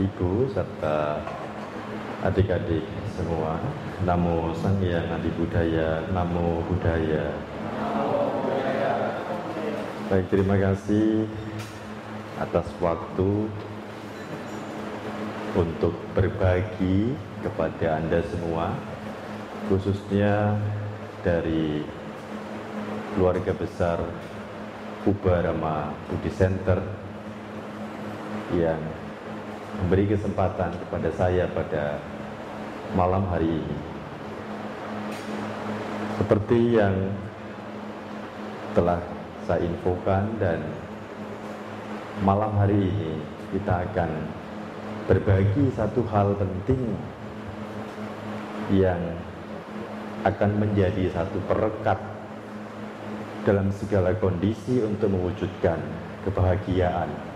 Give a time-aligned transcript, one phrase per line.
[0.00, 1.20] Ibu serta
[2.24, 3.60] adik-adik semua,
[4.08, 7.36] Namo Sang Hyang Adi Budaya, Namo Budaya.
[10.08, 11.28] Baik, terima kasih
[12.40, 13.44] atas waktu
[15.52, 17.12] untuk berbagi
[17.44, 18.72] kepada Anda semua,
[19.68, 20.56] khususnya
[21.20, 21.84] dari
[23.12, 24.00] keluarga besar
[25.04, 26.80] Ubarama Budi Center
[28.56, 28.80] yang
[29.78, 32.02] memberi kesempatan kepada saya pada
[32.98, 33.78] malam hari ini.
[36.18, 36.94] Seperti yang
[38.74, 38.98] telah
[39.46, 40.58] saya infokan dan
[42.22, 43.18] malam hari ini
[43.54, 44.10] kita akan
[45.10, 46.94] berbagi satu hal penting
[48.70, 49.00] yang
[50.22, 51.98] akan menjadi satu perekat
[53.42, 55.80] dalam segala kondisi untuk mewujudkan
[56.28, 57.29] kebahagiaan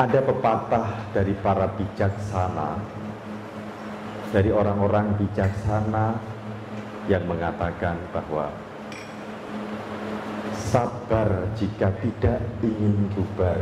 [0.00, 2.80] ada pepatah dari para bijaksana,
[4.32, 6.16] dari orang-orang bijaksana
[7.04, 8.48] yang mengatakan bahwa
[10.56, 13.60] sabar jika tidak ingin bubar.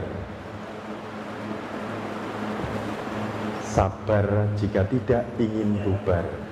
[3.67, 6.48] Sabar jika tidak ingin bubar.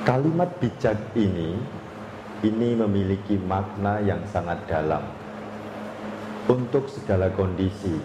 [0.00, 1.60] Kalimat bijak ini
[2.40, 5.04] ini memiliki makna yang sangat dalam
[6.48, 8.00] untuk segala kondisi.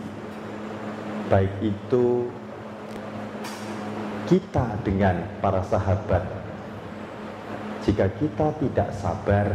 [1.31, 2.27] Baik itu
[4.27, 6.19] kita dengan para sahabat.
[7.87, 9.47] Jika kita tidak sabar,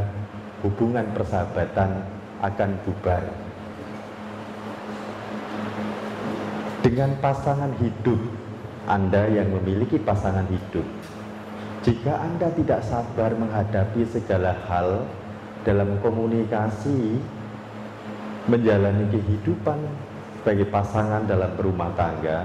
[0.64, 2.00] hubungan persahabatan
[2.40, 3.24] akan bubar.
[6.80, 8.16] Dengan pasangan hidup,
[8.88, 10.88] Anda yang memiliki pasangan hidup,
[11.80, 15.08] jika Anda tidak sabar menghadapi segala hal
[15.64, 17.16] dalam komunikasi,
[18.52, 19.80] menjalani kehidupan
[20.36, 22.44] sebagai pasangan dalam berumah tangga,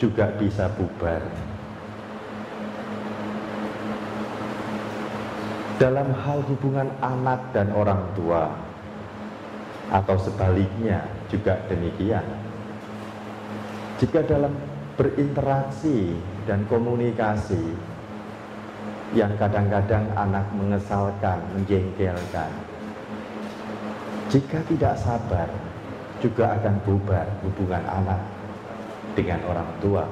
[0.00, 1.20] juga bisa bubar.
[5.76, 8.48] Dalam hal hubungan anak dan orang tua,
[9.92, 12.24] atau sebaliknya juga demikian.
[14.00, 14.56] Jika dalam
[14.96, 16.16] berinteraksi
[16.48, 17.91] dan komunikasi
[19.12, 22.50] yang kadang-kadang anak mengesalkan, menjengkelkan.
[24.32, 25.48] Jika tidak sabar,
[26.24, 28.20] juga akan bubar hubungan anak
[29.12, 30.04] dengan orang tua.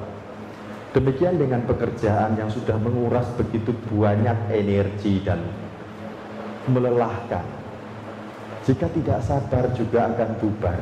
[0.91, 5.39] Demikian dengan pekerjaan yang sudah menguras begitu banyak energi dan
[6.67, 7.47] melelahkan.
[8.67, 10.79] Jika tidak sabar juga akan bubar.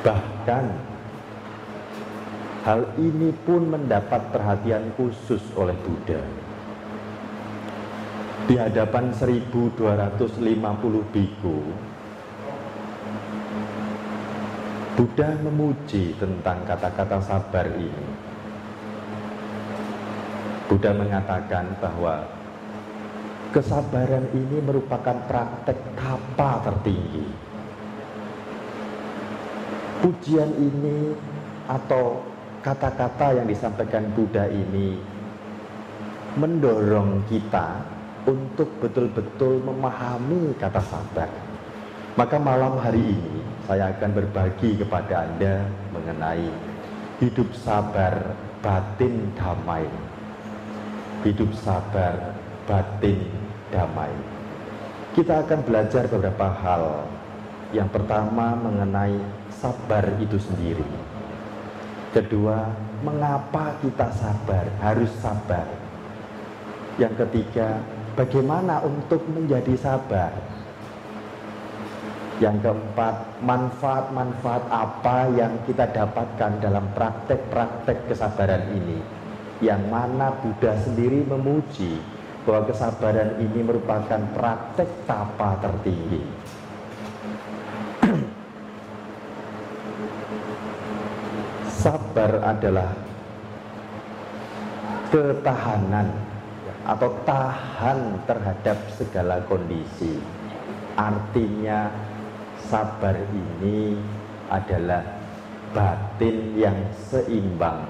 [0.00, 0.89] Bahkan
[2.60, 6.20] Hal ini pun mendapat perhatian khusus oleh Buddha.
[8.44, 10.44] Di hadapan 1250
[11.08, 11.58] biku,
[14.92, 18.06] Buddha memuji tentang kata-kata sabar ini.
[20.68, 22.28] Buddha mengatakan bahwa
[23.56, 27.24] kesabaran ini merupakan praktek tapa tertinggi.
[30.04, 31.16] Pujian ini
[31.64, 32.29] atau
[32.60, 35.00] kata-kata yang disampaikan Buddha ini
[36.36, 37.80] mendorong kita
[38.28, 41.30] untuk betul-betul memahami kata sabar.
[42.20, 45.64] Maka malam hari ini saya akan berbagi kepada Anda
[45.96, 46.52] mengenai
[47.24, 49.88] hidup sabar batin damai.
[51.24, 52.36] Hidup sabar
[52.68, 53.24] batin
[53.72, 54.12] damai.
[55.16, 57.08] Kita akan belajar beberapa hal.
[57.72, 59.16] Yang pertama mengenai
[59.48, 61.09] sabar itu sendiri
[62.10, 62.66] Kedua,
[63.06, 64.66] mengapa kita sabar?
[64.82, 65.62] Harus sabar.
[66.98, 67.78] Yang ketiga,
[68.18, 70.34] bagaimana untuk menjadi sabar?
[72.42, 73.14] Yang keempat,
[73.46, 78.98] manfaat-manfaat apa yang kita dapatkan dalam praktek-praktek kesabaran ini?
[79.62, 81.94] Yang mana Buddha sendiri memuji
[82.42, 86.39] bahwa kesabaran ini merupakan praktek tapa tertinggi.
[91.80, 92.92] Sabar adalah
[95.08, 96.12] ketahanan
[96.84, 100.20] atau tahan terhadap segala kondisi.
[101.00, 101.88] Artinya
[102.68, 103.96] sabar ini
[104.52, 105.00] adalah
[105.72, 106.76] batin yang
[107.08, 107.80] seimbang.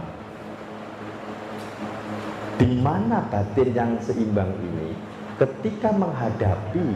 [2.63, 4.95] Di mana batin yang seimbang ini?
[5.35, 6.89] Ketika menghadapi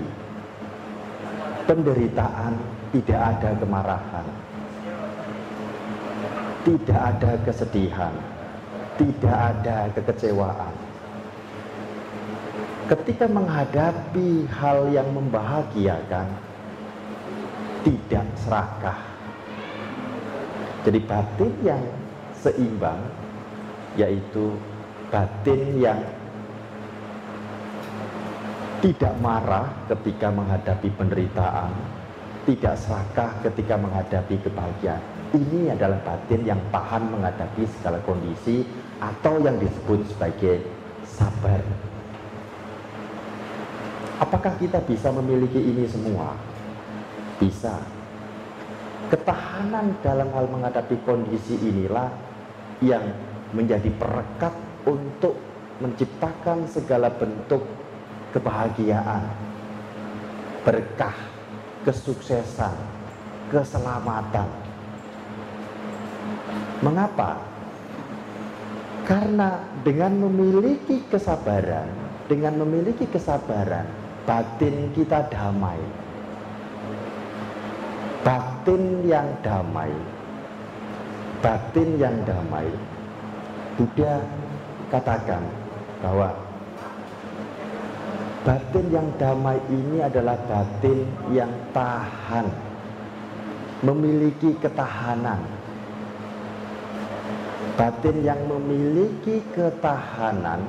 [1.67, 2.55] penderitaan
[2.93, 4.53] tidak ada kemarahan
[6.64, 8.14] tidak ada kesedihan,
[8.96, 10.75] tidak ada kekecewaan.
[12.88, 16.28] Ketika menghadapi hal yang membahagiakan,
[17.84, 19.00] tidak serakah.
[20.84, 21.84] Jadi batin yang
[22.32, 23.00] seimbang
[23.96, 24.52] yaitu
[25.08, 26.00] batin yang
[28.84, 31.72] tidak marah ketika menghadapi penderitaan,
[32.44, 35.13] tidak serakah ketika menghadapi kebahagiaan.
[35.34, 38.62] Ini adalah batin yang tahan menghadapi segala kondisi
[39.02, 40.62] atau yang disebut sebagai
[41.02, 41.58] sabar.
[44.22, 46.38] Apakah kita bisa memiliki ini semua?
[47.42, 47.82] Bisa.
[49.10, 52.14] Ketahanan dalam hal menghadapi kondisi inilah
[52.78, 53.02] yang
[53.50, 54.54] menjadi perekat
[54.87, 55.34] untuk
[55.82, 57.66] menciptakan segala bentuk
[58.30, 59.26] kebahagiaan,
[60.62, 61.19] berkah,
[61.82, 62.78] kesuksesan,
[63.50, 64.63] keselamatan.
[66.84, 67.40] Mengapa?
[69.08, 71.88] Karena dengan memiliki kesabaran,
[72.28, 73.88] dengan memiliki kesabaran,
[74.28, 75.81] batin kita damai.
[78.25, 79.92] Batin yang damai,
[81.40, 82.69] batin yang damai.
[83.76, 84.20] Buddha
[84.88, 85.44] katakan
[86.00, 86.32] bahwa
[88.44, 92.44] Batin yang damai ini adalah batin yang tahan,
[93.80, 95.40] memiliki ketahanan.
[97.75, 100.62] Batin yang memiliki ketahanan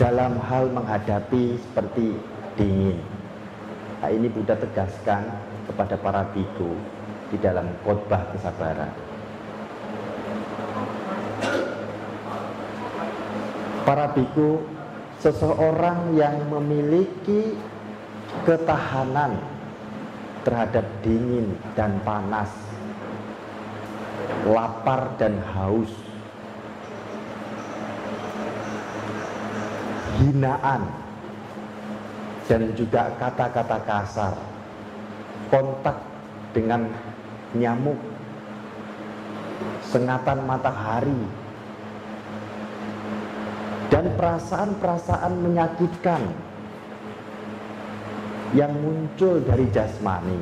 [0.00, 2.16] dalam hal menghadapi seperti
[2.56, 2.96] dingin.
[4.00, 5.28] Nah, ini Buddha tegaskan
[5.68, 6.72] kepada para biku
[7.28, 8.90] di dalam khotbah kesabaran.
[13.84, 14.64] Para biku
[15.20, 17.52] seseorang yang memiliki
[18.48, 19.38] ketahanan
[20.42, 22.50] terhadap dingin dan panas,
[24.46, 25.90] lapar dan haus,
[30.18, 30.82] hinaan,
[32.50, 34.34] dan juga kata-kata kasar,
[35.46, 35.96] kontak
[36.50, 36.90] dengan
[37.54, 37.98] nyamuk,
[39.86, 41.22] sengatan matahari,
[43.94, 46.22] dan perasaan-perasaan menyakitkan
[48.52, 50.40] yang muncul dari jasmani.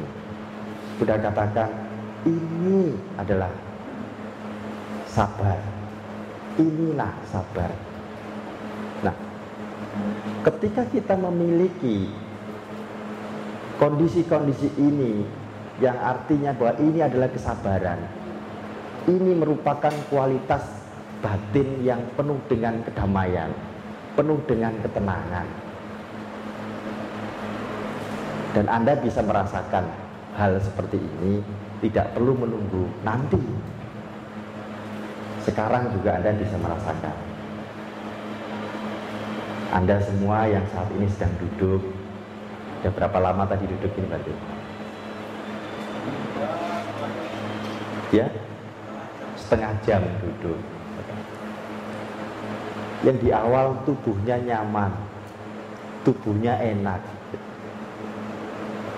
[0.98, 1.70] Sudah katakan
[2.26, 3.69] ini adalah
[5.10, 5.58] sabar.
[6.58, 7.70] Inilah sabar.
[9.02, 9.16] Nah,
[10.46, 12.10] ketika kita memiliki
[13.80, 15.24] kondisi-kondisi ini
[15.80, 18.00] yang artinya bahwa ini adalah kesabaran.
[19.08, 20.60] Ini merupakan kualitas
[21.24, 23.48] batin yang penuh dengan kedamaian,
[24.12, 25.48] penuh dengan ketenangan.
[28.52, 29.88] Dan Anda bisa merasakan
[30.36, 31.40] hal seperti ini
[31.80, 33.40] tidak perlu menunggu nanti.
[35.50, 37.16] Sekarang juga Anda bisa merasakan.
[39.74, 41.82] Anda semua yang saat ini sedang duduk,
[42.78, 44.32] sudah berapa lama tadi duduk ini berarti?
[48.14, 48.26] Ya,
[49.34, 50.58] setengah jam duduk
[53.02, 54.92] yang di awal tubuhnya nyaman,
[56.06, 57.02] tubuhnya enak.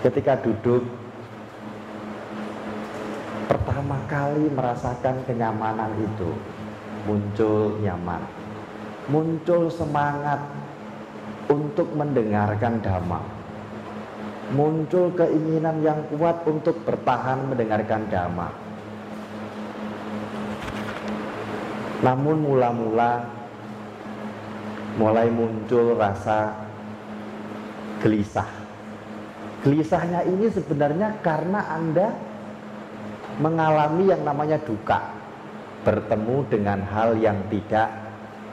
[0.05, 0.85] Ketika duduk,
[3.93, 6.33] pertama kali merasakan kenyamanan itu,
[7.05, 8.25] muncul nyaman,
[9.13, 10.41] muncul semangat
[11.53, 13.21] untuk mendengarkan dhamma,
[14.57, 18.49] muncul keinginan yang kuat untuk bertahan mendengarkan dhamma.
[22.01, 23.29] Namun mula-mula
[24.97, 26.49] mulai muncul rasa
[28.01, 28.49] gelisah.
[29.61, 32.32] Gelisahnya ini sebenarnya karena Anda
[33.43, 35.03] mengalami yang namanya duka,
[35.83, 37.91] bertemu dengan hal yang tidak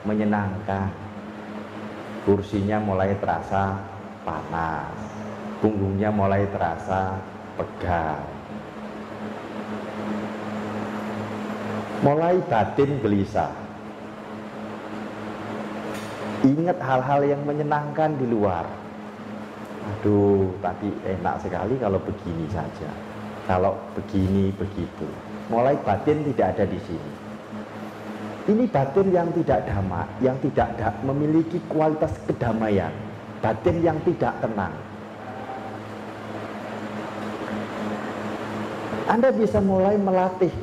[0.02, 0.90] menyenangkan.
[2.26, 3.78] Kursinya mulai terasa
[4.26, 4.90] panas,
[5.62, 7.14] punggungnya mulai terasa
[7.54, 8.18] pegal.
[12.00, 13.70] Mulai batin gelisah
[16.40, 18.64] Ingat hal-hal yang menyenangkan di luar.
[19.92, 22.88] Aduh, tadi enak sekali kalau begini saja.
[23.50, 25.10] Kalau begini begitu.
[25.50, 27.12] Mulai batin tidak ada di sini.
[28.46, 32.94] Ini batin yang tidak damai, yang tidak da memiliki kualitas kedamaian.
[33.42, 34.70] Batin yang tidak tenang.
[39.10, 40.54] Anda bisa mulai melatih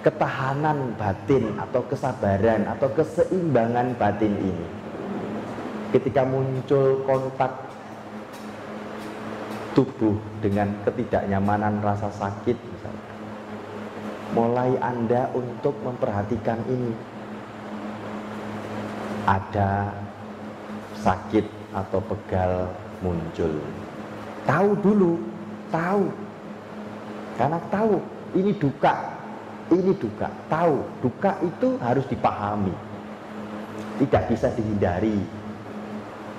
[0.00, 4.68] ketahanan batin atau kesabaran atau keseimbangan batin ini
[5.92, 7.67] ketika muncul kontak
[9.78, 13.08] tubuh dengan ketidaknyamanan rasa sakit misalnya
[14.36, 16.92] mulai Anda untuk memperhatikan ini.
[19.28, 19.92] Ada
[21.04, 21.44] sakit
[21.76, 22.72] atau pegal
[23.04, 23.60] muncul.
[24.48, 25.20] Tahu dulu,
[25.68, 26.08] tahu.
[27.36, 28.00] Karena tahu
[28.34, 28.94] ini duka,
[29.68, 30.28] ini duka.
[30.48, 32.72] Tahu, duka itu harus dipahami.
[34.00, 35.20] Tidak bisa dihindari.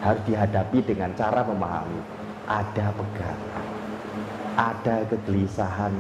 [0.02, 2.19] Harus dihadapi dengan cara memahami.
[2.50, 3.38] Ada pegal,
[4.58, 5.94] ada kegelisahan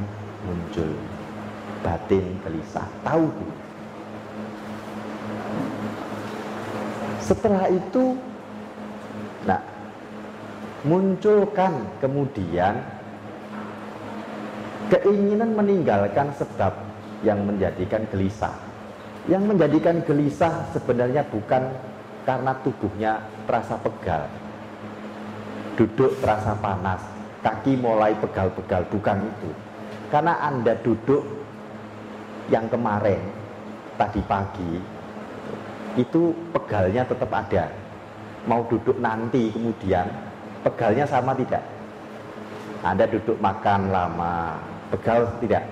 [0.49, 0.97] muncul.
[1.79, 3.31] Batin gelisah tahu
[7.23, 8.17] setelah itu
[9.45, 9.61] nah
[10.81, 12.81] munculkan kemudian
[14.89, 16.73] keinginan meninggalkan sebab
[17.21, 18.57] yang menjadikan gelisah.
[19.29, 21.69] Yang menjadikan gelisah sebenarnya bukan
[22.25, 24.25] karena tubuhnya terasa pegal
[25.79, 26.99] duduk terasa panas.
[27.39, 29.49] Kaki mulai pegal-pegal bukan itu.
[30.11, 31.23] Karena anda duduk
[32.51, 33.23] yang kemarin
[33.95, 34.75] tadi pagi
[35.95, 37.71] itu pegalnya tetap ada.
[38.43, 40.03] Mau duduk nanti kemudian
[40.67, 41.63] pegalnya sama tidak?
[42.83, 44.59] Anda duduk makan lama
[44.91, 45.63] pegal tidak?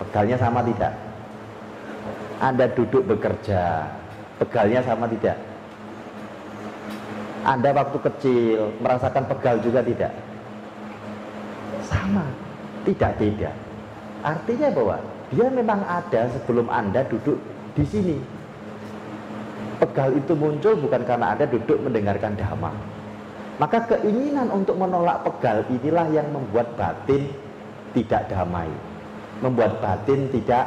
[0.00, 0.92] Pegalnya sama tidak?
[2.40, 3.84] Anda duduk bekerja
[4.40, 5.47] pegalnya sama tidak
[7.46, 10.12] Anda waktu kecil merasakan pegal juga tidak
[11.86, 12.26] sama
[12.82, 13.50] tidak beda
[14.22, 14.96] artinya bahwa
[15.28, 17.36] dia memang ada sebelum Anda duduk
[17.76, 18.16] di sini.
[19.78, 22.72] Pegal itu muncul bukan karena Anda duduk mendengarkan dhamma.
[23.60, 27.28] Maka keinginan untuk menolak pegal inilah yang membuat batin
[27.92, 28.70] tidak damai.
[29.44, 30.66] Membuat batin tidak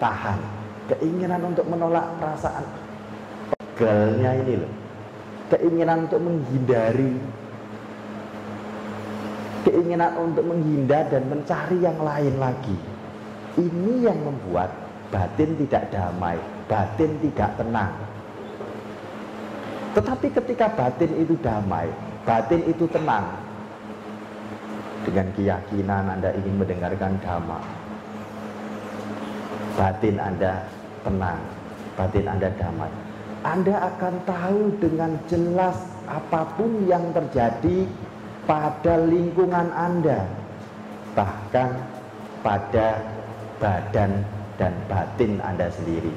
[0.00, 0.40] tahan.
[0.88, 2.64] Keinginan untuk menolak perasaan
[3.52, 4.72] pegalnya ini loh.
[5.48, 7.16] Keinginan untuk menghindari
[9.68, 12.78] keinginan untuk menghindar dan mencari yang lain lagi.
[13.58, 14.70] Ini yang membuat
[15.12, 16.38] batin tidak damai,
[16.70, 17.92] batin tidak tenang.
[19.98, 21.90] Tetapi ketika batin itu damai,
[22.22, 23.26] batin itu tenang,
[25.02, 27.60] dengan keyakinan Anda ingin mendengarkan dhamma,
[29.74, 30.62] batin Anda
[31.02, 31.40] tenang,
[31.98, 33.07] batin Anda damai.
[33.46, 35.78] Anda akan tahu dengan jelas
[36.10, 37.86] apa pun yang terjadi
[38.48, 40.24] pada lingkungan Anda,
[41.12, 41.76] bahkan
[42.40, 42.98] pada
[43.60, 44.24] badan
[44.56, 46.10] dan batin Anda sendiri.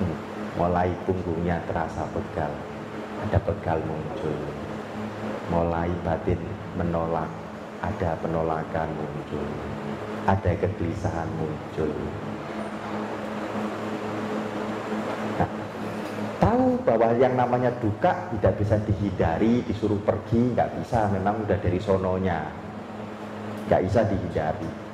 [0.00, 0.16] Hmm,
[0.56, 2.50] mulai punggungnya terasa pegal,
[3.28, 4.38] ada pegal muncul.
[5.48, 6.40] Mulai batin
[6.76, 7.28] menolak,
[7.84, 9.48] ada penolakan muncul.
[10.28, 11.88] Ada kegelisahan muncul.
[15.40, 15.50] Nah,
[16.38, 21.76] tahu bahwa yang namanya duka tidak bisa dihindari, disuruh pergi, nggak bisa, memang udah dari
[21.76, 22.48] sononya.
[23.68, 24.88] Nggak bisa dihindari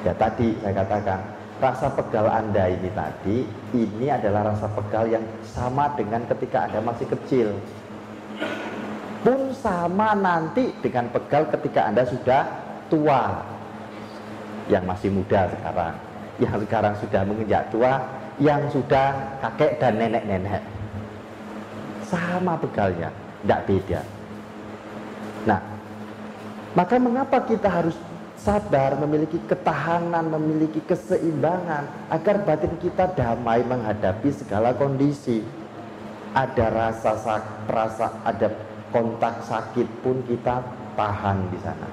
[0.00, 1.20] Ya tadi saya katakan
[1.60, 3.44] rasa pegal Anda ini tadi
[3.76, 7.52] ini adalah rasa pegal yang sama dengan ketika Anda masih kecil.
[9.20, 12.48] Pun sama nanti dengan pegal ketika Anda sudah
[12.88, 13.44] tua.
[14.72, 15.94] Yang masih muda sekarang,
[16.38, 18.00] yang sekarang sudah menginjak tua,
[18.40, 19.12] yang sudah
[19.42, 20.79] kakek dan nenek-nenek.
[22.10, 23.14] Sama pegalnya,
[23.46, 24.00] tidak beda.
[25.46, 25.60] Nah,
[26.74, 27.94] maka mengapa kita harus
[28.34, 35.44] sabar, memiliki ketahanan, memiliki keseimbangan agar batin kita damai menghadapi segala kondisi.
[36.34, 38.50] Ada rasa sak, rasa ada
[38.90, 40.62] kontak sakit pun kita
[40.98, 41.88] tahan di sana.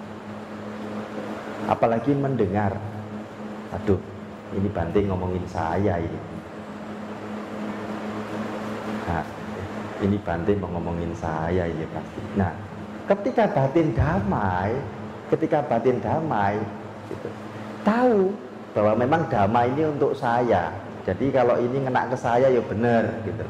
[1.67, 2.73] Apalagi mendengar,
[3.73, 3.99] aduh,
[4.55, 6.19] ini banting ngomongin saya ini.
[9.07, 9.36] Nah,
[10.01, 12.21] ini banting mau ngomongin saya ini pasti.
[12.37, 12.51] Nah,
[13.09, 14.77] ketika batin damai,
[15.33, 16.59] ketika batin damai
[17.09, 17.29] gitu.
[17.81, 18.35] tahu
[18.75, 20.69] bahwa memang damai ini untuk saya.
[21.07, 23.45] Jadi kalau ini ngena ke saya ya benar gitu.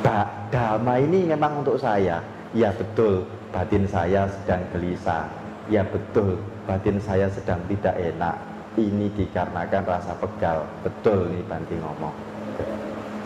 [0.00, 2.24] Ba damai ini memang untuk saya.
[2.56, 5.28] Ya betul batin saya sedang gelisah.
[5.68, 8.34] Ya betul batin saya sedang tidak enak.
[8.80, 10.64] Ini dikarenakan rasa pegal.
[10.80, 12.35] Betul nih Banti ngomong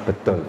[0.08, 0.40] betul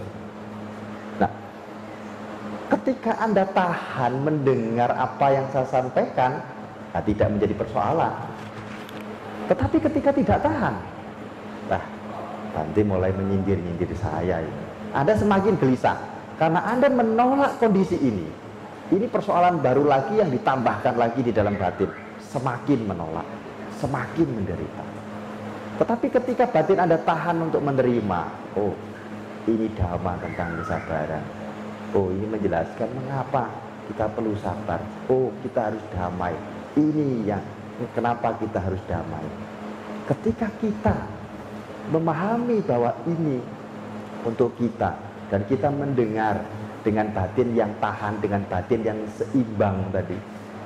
[2.82, 6.40] ketika Anda tahan mendengar apa yang saya sampaikan,
[6.96, 8.14] nah tidak menjadi persoalan.
[9.52, 10.76] Tetapi ketika tidak tahan,
[11.68, 11.84] nah
[12.56, 14.64] nanti mulai menyindir-nyindir saya ini.
[14.96, 16.00] Anda semakin gelisah
[16.40, 18.28] karena Anda menolak kondisi ini.
[18.92, 21.88] Ini persoalan baru lagi yang ditambahkan lagi di dalam batin.
[22.28, 23.28] Semakin menolak,
[23.80, 24.84] semakin menderita.
[25.80, 28.20] Tetapi ketika batin Anda tahan untuk menerima,
[28.60, 28.76] oh
[29.50, 31.24] ini dhamma tentang kesabaran
[31.92, 33.52] Oh ini menjelaskan mengapa
[33.92, 34.80] kita perlu sabar.
[35.12, 36.32] Oh kita harus damai.
[36.80, 37.44] Ini yang
[37.92, 39.28] kenapa kita harus damai?
[40.08, 40.96] Ketika kita
[41.92, 43.44] memahami bahwa ini
[44.24, 44.96] untuk kita
[45.28, 46.40] dan kita mendengar
[46.88, 50.16] dengan batin yang tahan, dengan batin yang seimbang tadi,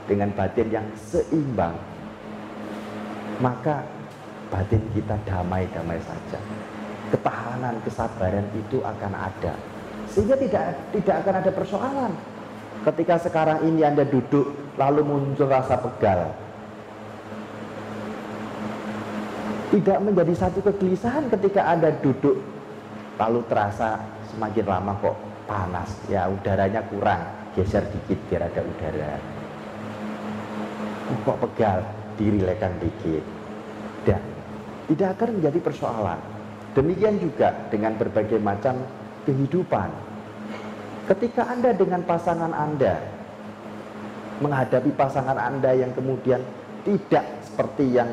[0.06, 1.74] dengan batin yang seimbang,
[3.42, 3.82] maka
[4.54, 6.38] batin kita damai-damai saja.
[7.14, 9.54] Ketahanan, kesabaran itu akan ada.
[10.10, 10.64] Sehingga tidak
[10.96, 12.12] tidak akan ada persoalan.
[12.86, 16.30] Ketika sekarang ini Anda duduk lalu muncul rasa pegal.
[19.74, 22.38] Tidak menjadi satu kegelisahan ketika Anda duduk
[23.18, 24.00] lalu terasa
[24.32, 25.18] semakin lama kok
[25.50, 25.90] panas.
[26.08, 27.26] Ya udaranya kurang,
[27.58, 29.14] geser dikit biar ada udara.
[31.26, 31.80] Kok pegal,
[32.22, 33.24] dirilekan dikit.
[34.06, 34.22] Dan
[34.86, 36.35] tidak akan menjadi persoalan.
[36.76, 38.84] Demikian juga dengan berbagai macam
[39.24, 39.90] kehidupan.
[41.08, 43.00] Ketika Anda dengan pasangan Anda
[44.44, 46.44] menghadapi pasangan Anda yang kemudian
[46.84, 48.12] tidak seperti yang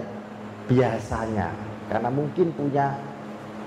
[0.70, 1.50] biasanya
[1.90, 2.94] karena mungkin punya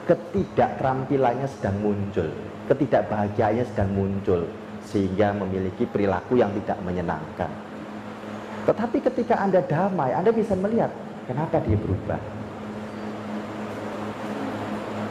[0.08, 2.30] ketidakterampilannya sedang muncul,
[2.72, 4.48] ketidakbahagiaannya sedang muncul
[4.88, 7.52] sehingga memiliki perilaku yang tidak menyenangkan.
[8.66, 10.94] Tetapi ketika Anda damai, Anda bisa melihat
[11.28, 12.45] kenapa dia berubah.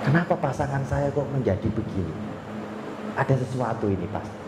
[0.04, 2.12] Kenapa pasangan saya kok menjadi begini?
[3.16, 4.44] Ada sesuatu ini pasti.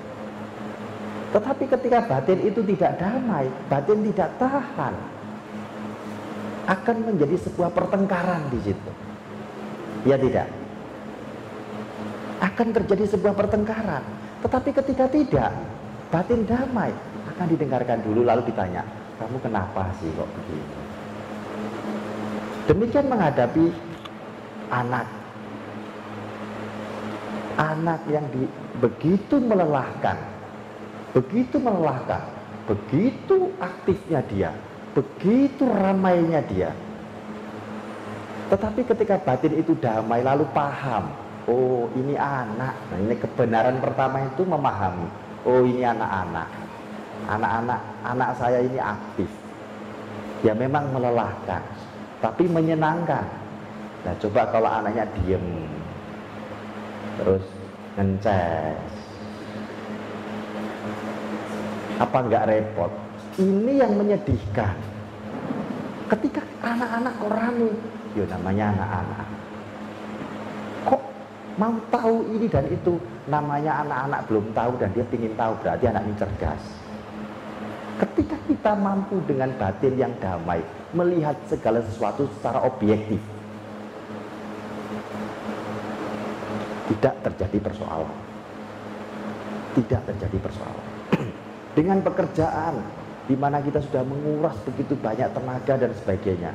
[1.32, 4.94] Tetapi ketika batin itu tidak damai, batin tidak tahan,
[6.68, 8.92] akan menjadi sebuah pertengkaran di situ.
[10.04, 10.46] Ya tidak?
[12.44, 14.04] Akan terjadi sebuah pertengkaran.
[14.44, 15.52] Tetapi ketika tidak,
[16.12, 16.92] batin damai,
[17.32, 18.84] akan didengarkan dulu lalu ditanya,
[19.16, 20.76] kamu kenapa sih kok begini?
[22.66, 23.72] Demikian menghadapi
[24.68, 25.15] anak
[27.56, 28.44] anak yang di,
[28.78, 30.16] begitu melelahkan,
[31.16, 32.20] begitu melelahkan,
[32.68, 34.50] begitu aktifnya dia,
[34.92, 36.70] begitu ramainya dia.
[38.46, 41.10] Tetapi ketika batin itu damai lalu paham,
[41.50, 42.76] oh ini anak.
[42.92, 45.08] Nah, ini kebenaran pertama itu memahami,
[45.42, 46.48] oh ini anak-anak.
[47.26, 49.26] Anak-anak anak saya ini aktif.
[50.44, 51.58] Ya memang melelahkan,
[52.22, 53.26] tapi menyenangkan.
[54.06, 55.42] Nah, coba kalau anaknya diem,
[57.16, 57.44] terus
[57.96, 58.92] ngeces.
[61.96, 62.92] Apa nggak repot?
[63.40, 64.76] Ini yang menyedihkan.
[66.06, 67.70] Ketika anak-anak kok rame
[68.16, 69.26] ya namanya anak-anak.
[70.86, 71.02] Kok
[71.56, 72.94] mau tahu ini dan itu?
[73.26, 76.62] Namanya anak-anak belum tahu dan dia ingin tahu berarti anaknya cerdas.
[77.96, 80.60] Ketika kita mampu dengan batin yang damai
[80.92, 83.18] melihat segala sesuatu secara objektif
[86.92, 88.16] tidak terjadi persoalan.
[89.74, 90.86] Tidak terjadi persoalan.
[91.76, 92.74] Dengan pekerjaan
[93.26, 96.52] di mana kita sudah menguras begitu banyak tenaga dan sebagainya,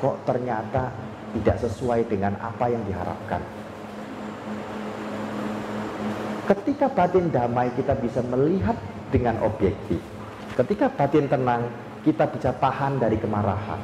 [0.00, 0.88] kok ternyata
[1.36, 3.44] tidak sesuai dengan apa yang diharapkan.
[6.48, 8.72] Ketika batin damai kita bisa melihat
[9.12, 10.00] dengan objektif.
[10.56, 11.68] Ketika batin tenang
[12.00, 13.80] kita bisa tahan dari kemarahan.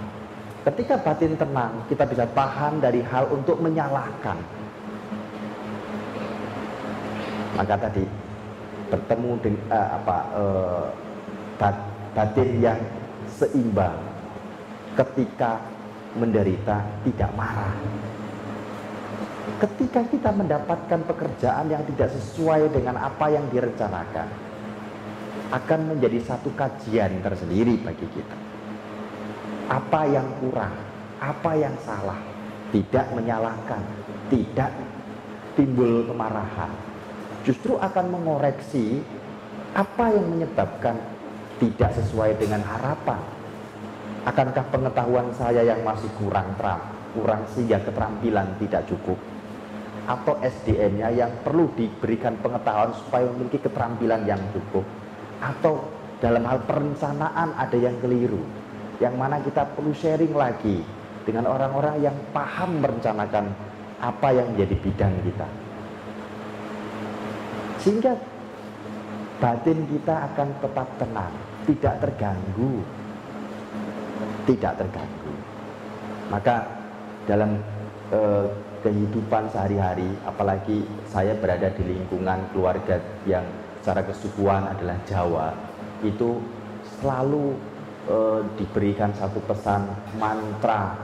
[0.64, 4.40] Ketika batin tenang kita bisa tahan dari hal untuk menyalahkan,
[7.54, 8.04] maka tadi
[8.90, 10.86] bertemu dengan uh, apa uh,
[11.58, 11.76] bat,
[12.14, 12.80] batin yang
[13.30, 13.98] seimbang.
[14.94, 15.58] Ketika
[16.14, 17.74] menderita tidak marah.
[19.58, 24.28] Ketika kita mendapatkan pekerjaan yang tidak sesuai dengan apa yang direncanakan
[25.50, 28.38] akan menjadi satu kajian tersendiri bagi kita.
[29.66, 32.20] Apa yang kurang apa yang salah
[32.68, 33.80] tidak menyalahkan
[34.28, 34.68] tidak
[35.56, 36.68] timbul kemarahan
[37.44, 39.04] justru akan mengoreksi
[39.76, 40.96] apa yang menyebabkan
[41.60, 43.20] tidak sesuai dengan harapan.
[44.24, 46.80] Akankah pengetahuan saya yang masih kurang terang,
[47.12, 49.20] kurang sehingga keterampilan tidak cukup?
[50.08, 54.84] Atau SDM-nya yang perlu diberikan pengetahuan supaya memiliki keterampilan yang cukup?
[55.44, 55.84] Atau
[56.24, 58.40] dalam hal perencanaan ada yang keliru?
[59.04, 60.80] Yang mana kita perlu sharing lagi
[61.28, 63.52] dengan orang-orang yang paham merencanakan
[64.00, 65.63] apa yang menjadi bidang kita.
[67.84, 68.16] Sehingga
[69.44, 71.34] batin kita akan tetap tenang,
[71.68, 72.80] tidak terganggu.
[74.48, 75.34] Tidak terganggu.
[76.32, 76.64] Maka
[77.28, 77.60] dalam
[78.08, 78.48] eh,
[78.80, 82.96] kehidupan sehari-hari, apalagi saya berada di lingkungan keluarga
[83.28, 83.44] yang
[83.84, 85.52] secara kesukuan adalah Jawa,
[86.00, 86.40] itu
[87.00, 87.52] selalu
[88.08, 90.96] eh, diberikan satu pesan mantra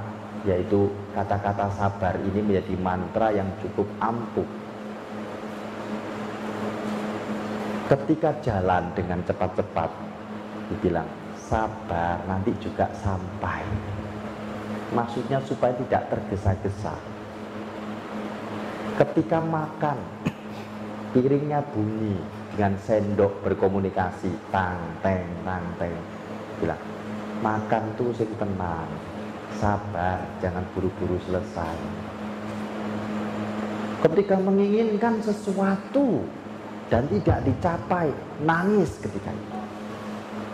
[0.49, 4.49] yaitu kata-kata sabar ini menjadi mantra yang cukup ampuh
[7.91, 9.91] ketika jalan dengan cepat-cepat
[10.71, 13.67] dibilang sabar nanti juga sampai.
[14.95, 16.95] Maksudnya supaya tidak tergesa-gesa.
[18.95, 19.99] Ketika makan
[21.11, 22.15] piringnya bunyi
[22.55, 25.95] dengan sendok berkomunikasi tang teng tang teng.
[26.63, 26.79] Bilang
[27.43, 28.87] makan tuh sing tenang
[29.59, 31.75] sabar jangan buru-buru selesai.
[34.07, 36.23] Ketika menginginkan sesuatu
[36.91, 38.11] dan tidak dicapai
[38.43, 39.59] nangis ketika itu.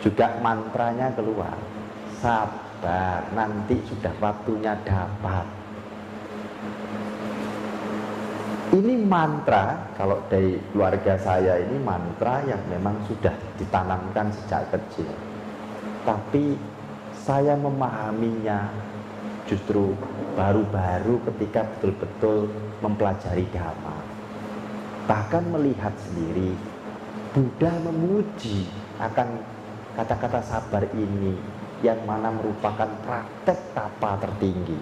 [0.07, 1.57] Juga mantranya keluar
[2.21, 5.49] sabar nanti sudah waktunya dapat.
[8.77, 15.09] Ini mantra kalau dari keluarga saya ini mantra yang memang sudah ditanamkan sejak kecil.
[16.05, 16.61] Tapi
[17.25, 18.69] saya memahaminya
[19.49, 19.97] justru
[20.37, 22.53] baru-baru ketika betul-betul
[22.85, 24.06] mempelajari dhamma
[25.07, 26.55] bahkan melihat sendiri
[27.37, 28.65] Buddha memuji
[28.97, 29.29] akan
[29.93, 31.37] kata-kata sabar ini
[31.85, 34.81] yang mana merupakan praktek tapa tertinggi.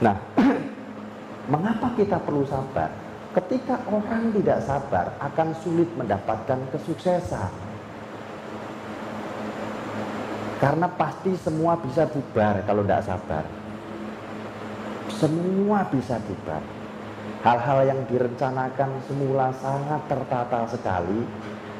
[0.00, 0.16] Nah,
[1.52, 2.88] mengapa kita perlu sabar?
[3.36, 7.52] Ketika orang tidak sabar akan sulit mendapatkan kesuksesan.
[10.56, 13.44] Karena pasti semua bisa bubar kalau tidak sabar.
[15.12, 16.81] Semua bisa bubar.
[17.42, 21.26] Hal-hal yang direncanakan semula sangat tertata sekali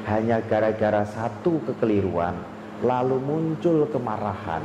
[0.03, 2.35] hanya gara-gara satu kekeliruan
[2.83, 4.59] lalu muncul kemarahan,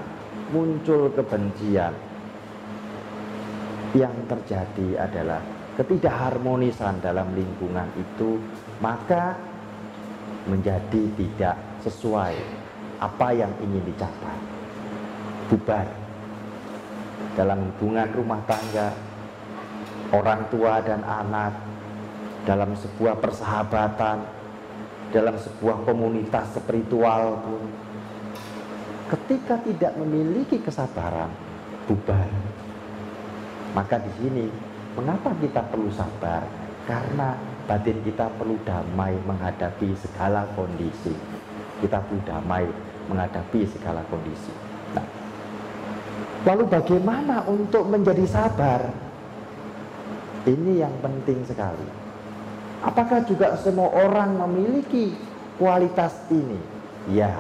[0.50, 1.94] muncul kebencian.
[3.94, 5.40] Yang terjadi adalah
[5.78, 8.42] ketidakharmonisan dalam lingkungan itu
[8.82, 9.38] maka
[10.50, 12.34] menjadi tidak sesuai
[12.98, 14.38] apa yang ingin dicapai.
[15.48, 15.86] Bubar
[17.38, 18.90] dalam hubungan rumah tangga,
[20.12, 21.53] orang tua dan anak
[22.49, 24.38] dalam sebuah persahabatan
[25.09, 27.62] dalam sebuah komunitas spiritual pun
[29.09, 31.33] ketika tidak memiliki kesabaran
[31.88, 32.29] bubar.
[33.73, 34.47] Maka di sini
[34.97, 36.44] mengapa kita perlu sabar?
[36.85, 37.37] Karena
[37.68, 41.12] batin kita perlu damai menghadapi segala kondisi.
[41.81, 42.64] Kita perlu damai
[43.09, 44.53] menghadapi segala kondisi.
[44.92, 45.05] Nah,
[46.49, 49.08] lalu bagaimana untuk menjadi sabar
[50.46, 51.88] ini yang penting sekali.
[52.85, 55.16] Apakah juga semua orang memiliki
[55.59, 56.61] kualitas ini?
[57.11, 57.35] Ya.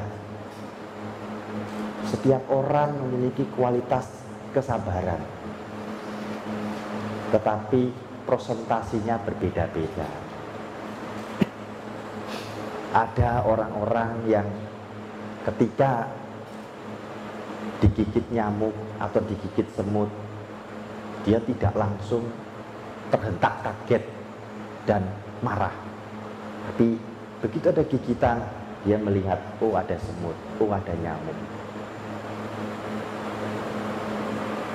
[2.10, 4.08] Setiap orang memiliki kualitas
[4.50, 5.22] kesabaran.
[7.30, 7.92] Tetapi
[8.26, 10.08] prosentasinya berbeda-beda.
[12.88, 14.48] Ada orang-orang yang
[15.44, 16.08] ketika
[17.78, 20.08] digigit nyamuk atau digigit semut,
[21.22, 22.24] dia tidak langsung
[23.08, 24.04] terhentak kaget
[24.84, 25.02] dan
[25.40, 25.72] marah.
[26.72, 26.96] Tapi
[27.40, 28.38] begitu ada gigitan,
[28.84, 31.38] dia melihat, oh ada semut, oh ada nyamuk.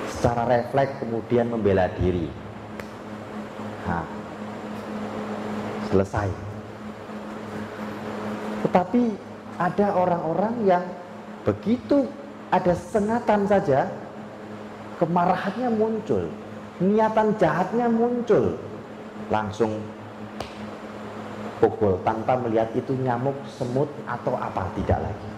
[0.10, 2.32] Secara refleks kemudian membela diri.
[3.84, 4.08] Nah,
[5.92, 6.30] selesai.
[8.64, 9.04] Tetapi
[9.60, 10.86] ada orang-orang yang
[11.44, 12.08] begitu
[12.50, 13.92] ada sengatan saja,
[14.98, 16.32] kemarahannya muncul
[16.82, 18.58] niatan jahatnya muncul.
[19.30, 19.82] Langsung
[21.62, 25.30] pukul tanpa melihat itu nyamuk, semut atau apa tidak lagi.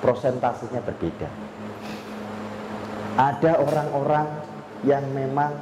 [0.00, 1.28] Prosentasenya berbeda.
[3.16, 4.28] Ada orang-orang
[4.84, 5.56] yang memang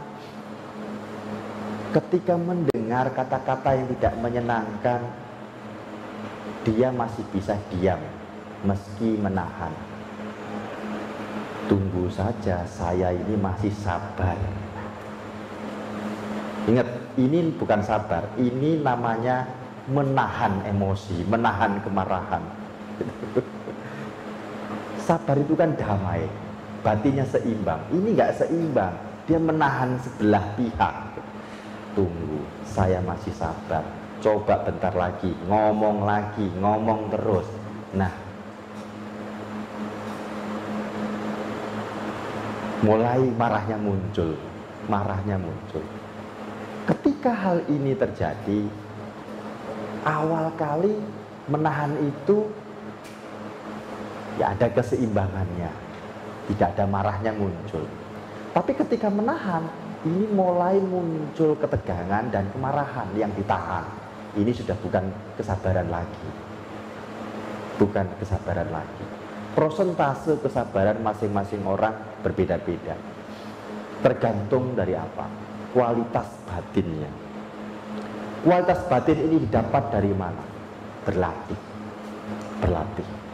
[1.94, 5.00] ketika mendengar kata-kata yang tidak menyenangkan
[6.66, 8.02] dia masih bisa diam
[8.66, 9.70] meski menahan
[11.64, 14.36] Tunggu saja, saya ini masih sabar.
[16.68, 19.48] Ingat, ini bukan sabar, ini namanya
[19.88, 22.44] menahan emosi, menahan kemarahan.
[25.08, 26.28] sabar itu kan damai,
[26.84, 27.80] batinnya seimbang.
[27.92, 28.92] Ini nggak seimbang,
[29.24, 30.94] dia menahan sebelah pihak.
[31.96, 33.84] Tunggu, saya masih sabar.
[34.20, 37.48] Coba bentar lagi, ngomong lagi, ngomong terus.
[37.92, 38.23] Nah,
[42.84, 44.36] mulai marahnya muncul,
[44.92, 45.80] marahnya muncul.
[46.84, 48.68] Ketika hal ini terjadi,
[50.04, 50.92] awal kali
[51.48, 52.44] menahan itu
[54.36, 55.72] ya ada keseimbangannya,
[56.52, 57.88] tidak ada marahnya muncul.
[58.52, 59.64] Tapi ketika menahan,
[60.04, 63.88] ini mulai muncul ketegangan dan kemarahan yang ditahan.
[64.36, 65.08] Ini sudah bukan
[65.40, 66.28] kesabaran lagi.
[67.80, 71.94] Bukan kesabaran lagi prosentase kesabaran masing-masing orang
[72.24, 72.96] berbeda-beda.
[74.00, 75.28] Tergantung dari apa?
[75.76, 77.12] Kualitas batinnya.
[78.40, 80.44] Kualitas batin ini didapat dari mana?
[81.04, 81.60] Berlatih.
[82.64, 83.24] Berlatih.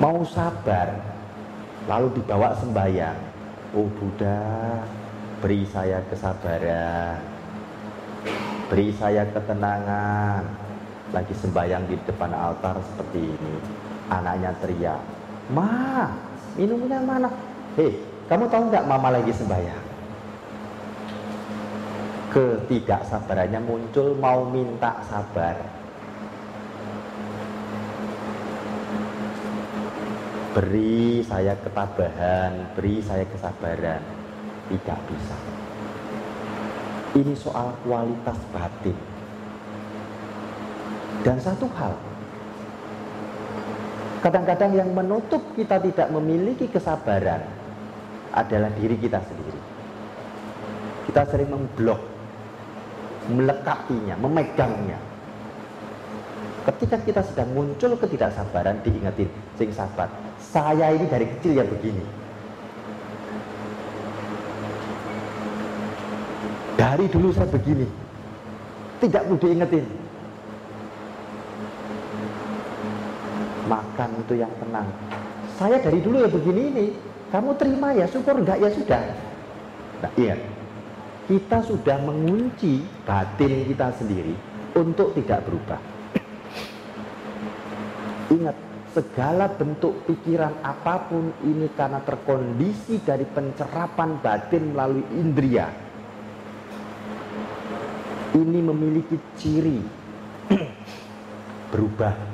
[0.00, 0.96] mau sabar
[1.84, 3.20] lalu dibawa sembahyang
[3.76, 4.40] oh Buddha
[5.44, 7.20] beri saya kesabaran
[8.72, 10.40] beri saya ketenangan
[11.12, 13.54] lagi sembahyang di depan altar seperti ini
[14.08, 15.00] anaknya teriak
[15.52, 16.08] ma
[16.58, 17.30] minumnya mana?
[17.78, 17.94] Hei
[18.30, 19.84] kamu tahu nggak mama lagi sembahyang?
[22.30, 25.58] Ketidaksabarannya muncul mau minta sabar.
[30.54, 34.02] Beri saya ketabahan beri saya kesabaran.
[34.70, 35.38] Tidak bisa.
[37.18, 38.94] Ini soal kualitas batin.
[41.26, 41.98] Dan satu hal
[44.20, 47.40] kadang-kadang yang menutup kita tidak memiliki kesabaran
[48.30, 49.60] adalah diri kita sendiri
[51.10, 51.98] kita sering memblok
[53.30, 54.98] melekatinya, memegangnya.
[56.66, 60.06] Ketika kita sedang muncul ketidaksabaran, diingetin, sing sabar.
[60.38, 62.04] Saya ini dari kecil ya begini.
[66.76, 67.88] Dari dulu saya begini.
[69.00, 69.84] Tidak perlu diingetin.
[73.70, 74.90] Makan itu yang tenang.
[75.54, 76.86] Saya dari dulu ya begini ini.
[77.30, 79.02] Kamu terima ya, syukur enggak ya sudah.
[80.02, 80.34] Nah, iya
[81.30, 84.34] kita sudah mengunci batin kita sendiri
[84.74, 85.78] untuk tidak berubah.
[88.34, 88.56] Ingat,
[88.90, 95.70] segala bentuk pikiran apa pun ini karena terkondisi dari pencerapan batin melalui indria.
[98.34, 99.78] Ini memiliki ciri
[101.70, 102.29] berubah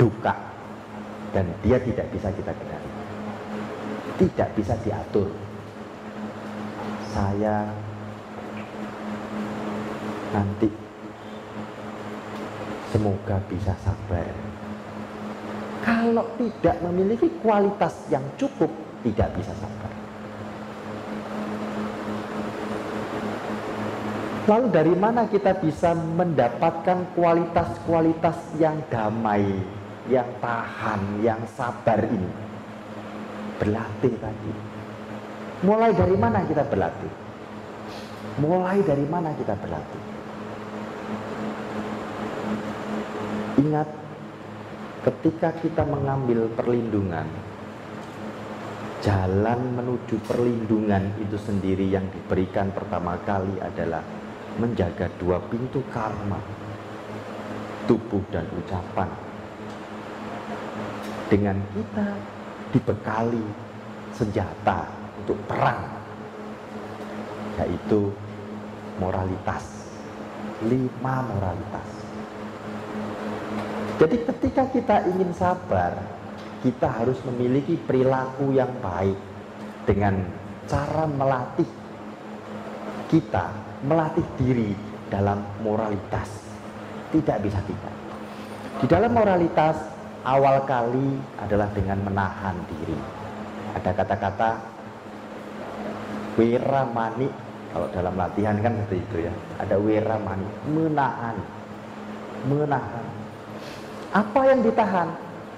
[0.00, 0.34] duka
[1.34, 2.94] dan dia tidak bisa kita kendali
[4.18, 5.30] tidak bisa diatur.
[7.10, 7.70] Saya
[10.34, 10.70] nanti
[12.90, 14.26] semoga bisa sabar.
[15.84, 18.72] Kalau tidak memiliki kualitas yang cukup,
[19.04, 19.92] tidak bisa sabar.
[24.44, 29.44] Lalu dari mana kita bisa mendapatkan kualitas-kualitas yang damai,
[30.08, 32.44] yang tahan, yang sabar ini?
[33.58, 34.52] berlatih tadi.
[35.64, 37.12] Mulai dari mana kita berlatih?
[38.42, 40.02] Mulai dari mana kita berlatih?
[43.64, 43.88] Ingat,
[45.06, 47.24] ketika kita mengambil perlindungan,
[49.00, 54.02] jalan menuju perlindungan itu sendiri yang diberikan pertama kali adalah
[54.58, 56.42] menjaga dua pintu karma,
[57.86, 59.08] tubuh dan ucapan.
[61.28, 62.08] Dengan kita
[62.74, 63.44] dibekali
[64.14, 64.86] senjata
[65.24, 65.82] untuk perang
[67.54, 68.10] yaitu
[68.98, 69.62] moralitas
[70.66, 71.88] lima moralitas.
[73.98, 75.94] Jadi ketika kita ingin sabar
[76.66, 79.18] kita harus memiliki perilaku yang baik
[79.86, 80.24] dengan
[80.66, 81.68] cara melatih
[83.12, 83.52] kita
[83.84, 84.72] melatih diri
[85.12, 86.26] dalam moralitas.
[87.14, 87.94] Tidak bisa tidak.
[88.82, 89.93] Di dalam moralitas
[90.24, 92.96] awal kali adalah dengan menahan diri.
[93.76, 94.50] Ada kata-kata
[96.40, 97.28] wira mani
[97.70, 99.32] kalau dalam latihan kan seperti itu ya.
[99.60, 101.36] Ada wira mani, menahan.
[102.48, 103.06] Menahan.
[104.14, 105.08] Apa yang ditahan?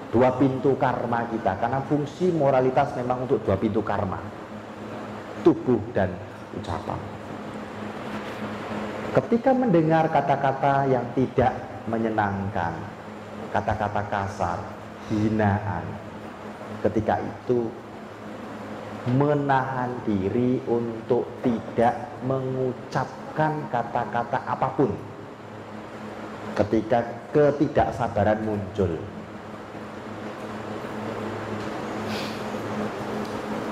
[0.07, 4.19] Dua pintu karma kita karena fungsi moralitas memang untuk dua pintu karma.
[5.43, 6.11] Tubuh dan
[6.55, 6.99] ucapan.
[9.13, 11.53] Ketika mendengar kata-kata yang tidak
[11.91, 12.96] menyenangkan,
[13.51, 14.59] kata-kata kasar,
[15.11, 15.85] hinaan.
[16.83, 17.67] Ketika itu
[19.15, 21.95] menahan diri untuk tidak
[22.27, 24.91] mengucapkan kata-kata apa pun
[26.57, 26.99] ketika
[27.31, 28.91] ketidaksabaran muncul.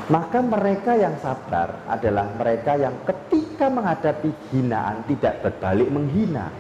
[0.06, 6.54] Maka mereka yang sabar adalah mereka yang ketika menghadapi hinaan tidak berbalik menghina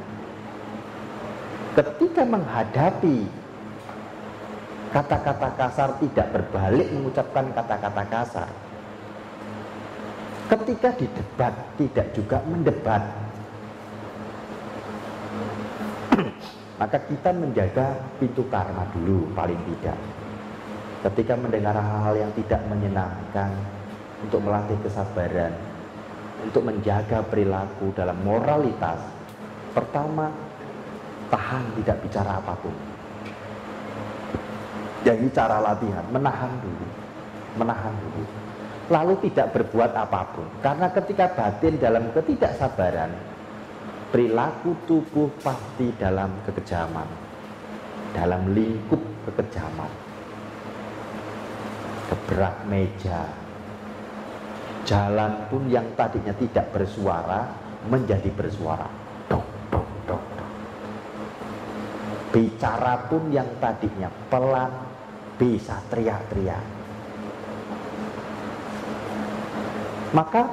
[1.75, 3.27] ketika menghadapi
[4.95, 8.49] kata-kata kasar tidak berbalik mengucapkan kata-kata kasar.
[10.45, 13.03] Ketika di debat tidak juga mendebat.
[16.79, 19.99] Maka kita menjaga pintu karma dulu paling tidak.
[21.11, 23.51] Ketika mendengar hal-hal yang tidak menyenangkan
[24.23, 25.53] untuk melatih kesabaran
[26.45, 29.01] untuk menjaga perilaku dalam moralitas
[29.73, 30.44] pertama
[31.29, 32.75] tahan tidak bicara apa pun.
[35.05, 36.87] Jadi cara latihan, menahan dulu,
[37.61, 38.23] menahan dulu.
[38.89, 40.45] Lalu tidak berbuat apa pun.
[40.65, 43.13] Karena ketika batin dalam ketidaksabaran,
[44.09, 47.27] perilaku tubuh pasti dalam kekejaman.
[48.15, 49.91] dalam lingkup kekejaman.
[52.07, 53.27] Gebrak meja,
[54.87, 57.43] jalan pun yang tadinya tidak bersuara
[57.91, 59.04] menjadi bersuara.
[62.35, 64.67] Bicara pun yang tadinya pelan
[65.39, 66.59] bisa teriak-teriak.
[70.11, 70.43] Maka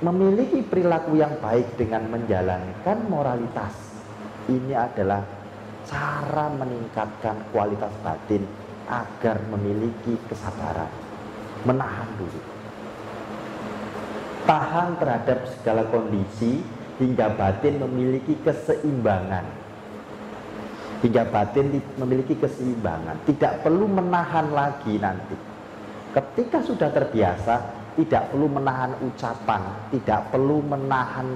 [0.00, 3.76] memiliki perilaku yang baik dengan menjalankan moralitas
[4.48, 5.20] ini adalah
[5.84, 8.48] cara meningkatkan kualitas batin
[8.88, 10.88] agar memiliki kesabaran,
[11.68, 12.40] menahan dulu.
[14.48, 16.64] Tahan terhadap segala kondisi
[16.98, 19.61] hingga batin memiliki keseimbangan.
[21.02, 25.34] Hingga batin memiliki keseimbangan, tidak perlu menahan lagi nanti.
[26.14, 27.58] Ketika sudah terbiasa,
[27.98, 31.34] tidak perlu menahan ucapan, tidak perlu menahan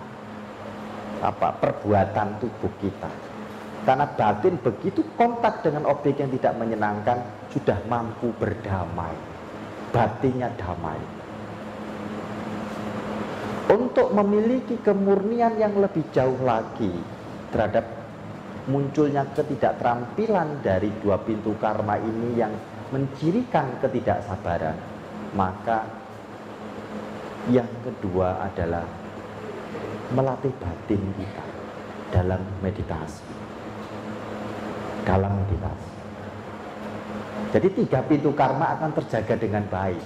[1.18, 3.10] apa perbuatan tubuh kita.
[3.82, 7.18] Karena batin begitu kontak dengan objek yang tidak menyenangkan
[7.50, 9.14] sudah mampu berdamai.
[9.90, 10.98] Batinnya damai.
[13.66, 16.90] Untuk memiliki kemurnian yang lebih jauh lagi
[17.50, 18.05] terhadap
[18.66, 22.50] munculnya ketidakterampilan dari dua pintu karma ini yang
[22.90, 24.74] mencirikan ketidaksabaran,
[25.34, 25.86] maka
[27.50, 28.82] yang kedua adalah
[30.10, 31.46] melatih batin kita
[32.10, 33.26] dalam meditasi.
[35.06, 35.90] Dalam meditasi.
[37.54, 40.02] Jadi tiga pintu karma akan terjaga dengan baik.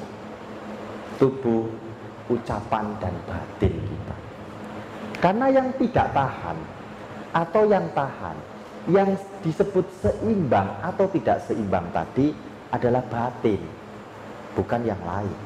[1.17, 1.65] Tubuh,
[2.29, 4.17] ucapan, dan batin kita.
[5.21, 6.59] Karena yang tidak tahan
[7.33, 8.37] atau yang tahan,
[8.89, 9.13] yang
[9.45, 12.33] disebut seimbang atau tidak seimbang tadi
[12.73, 13.61] adalah batin,
[14.57, 15.39] bukan yang lain.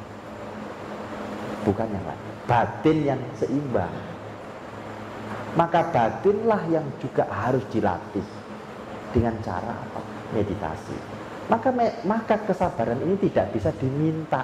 [1.64, 2.22] Bukan yang lain.
[2.44, 4.14] Batin yang seimbang
[5.54, 8.26] maka batinlah yang juga harus dilatih
[9.14, 10.02] dengan cara apa?
[10.34, 10.98] Meditasi.
[11.46, 11.70] Maka
[12.02, 14.42] maka kesabaran ini tidak bisa diminta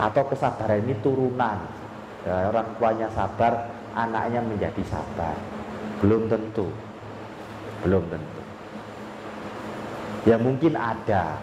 [0.00, 1.60] atau kesabaran ini turunan.
[2.24, 5.36] Ya, orang tuanya sabar, anaknya menjadi sabar.
[6.00, 6.66] Belum tentu.
[7.84, 8.40] Belum tentu.
[10.26, 11.38] Ya mungkin ada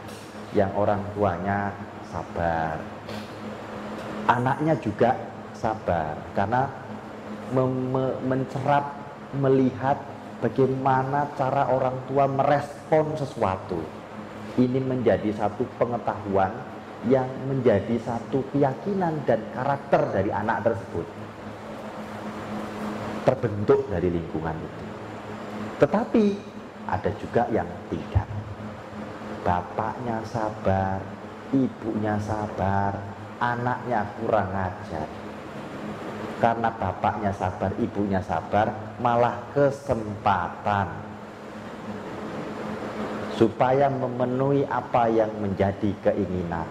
[0.53, 1.71] yang orang tuanya
[2.11, 2.77] sabar.
[4.27, 5.15] Anaknya juga
[5.55, 6.67] sabar karena
[8.23, 8.85] mencerap
[9.39, 9.97] melihat
[10.43, 13.79] bagaimana cara orang tua merespon sesuatu.
[14.53, 16.53] Ini menjadi satu pengetahuan
[17.09, 21.07] yang menjadi satu keyakinan dan karakter dari anak tersebut.
[23.25, 24.82] Terbentuk dari lingkungan itu.
[25.83, 26.25] Tetapi
[26.87, 28.27] ada juga yang tidak.
[29.43, 31.03] Bapaknya sabar,
[31.51, 32.95] ibunya sabar,
[33.43, 35.07] anaknya kurang ajar
[36.43, 38.67] karena bapaknya sabar, ibunya sabar,
[38.99, 40.91] malah kesempatan
[43.39, 46.67] supaya memenuhi apa yang menjadi keinginan.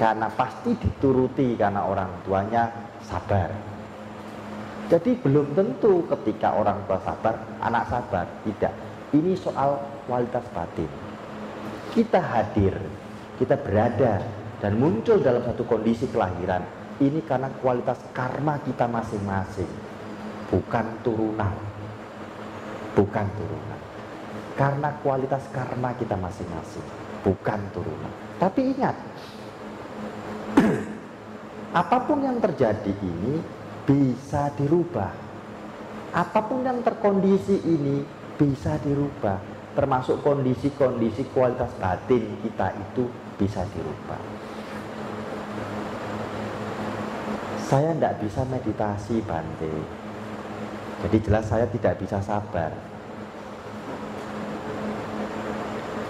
[0.00, 2.72] Karena pasti dituruti karena orang tuanya
[3.04, 3.75] sabar.
[4.86, 8.26] Jadi belum tentu ketika orang tua sabar, anak sabar.
[8.46, 8.72] Tidak.
[9.14, 10.90] Ini soal kualitas batin.
[11.90, 12.78] Kita hadir,
[13.42, 14.22] kita berada
[14.62, 16.62] dan muncul dalam satu kondisi kelahiran
[16.96, 19.68] ini karena kualitas karma kita masing-masing,
[20.48, 21.52] bukan turunan.
[22.96, 23.80] Bukan turunan.
[24.56, 26.86] Karena kualitas karma kita masing-masing,
[27.20, 28.12] bukan turunan.
[28.40, 28.96] Tapi ingat,
[31.84, 33.44] apa pun yang terjadi ini
[33.86, 35.14] bisa dirubah.
[36.12, 38.02] Apa pun yang terkondisi ini
[38.36, 39.38] bisa dirubah,
[39.78, 43.06] termasuk kondisi-kondisi kualitas batin kita itu
[43.38, 44.46] bisa dirubah.
[47.66, 49.74] saya tidak bisa meditasi Bante.
[51.02, 52.70] Jadi jelas saya tidak bisa sabar.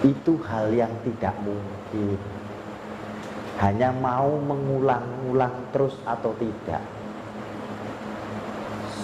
[0.05, 2.21] Itu hal yang tidak mungkin.
[3.57, 6.96] Hanya mau mengulang-ulang terus atau tidak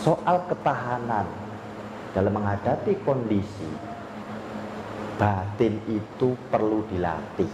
[0.03, 1.23] soal ketahanan
[2.11, 3.71] dalam menghadapi kondisi
[5.15, 7.47] batin itu perlu dilatih.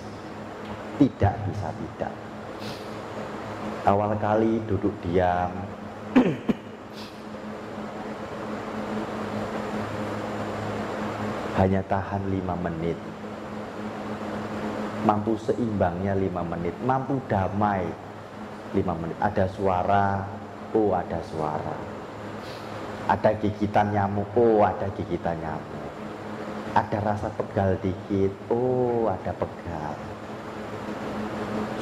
[0.98, 2.12] Tidak bisa tidak.
[3.86, 5.54] Awal kali duduk diam.
[11.56, 12.98] Hanya tahan lima menit.
[15.08, 16.76] Mampu seimbangnya lima menit.
[16.84, 17.88] Mampu damai
[18.76, 19.16] lima menit.
[19.24, 20.20] Ada suara?
[20.76, 21.99] Oh ada suara
[23.10, 25.90] ada gigitan nyamuk oh ada gigitan nyamuk
[26.78, 29.98] ada rasa pegal dikit oh ada pegal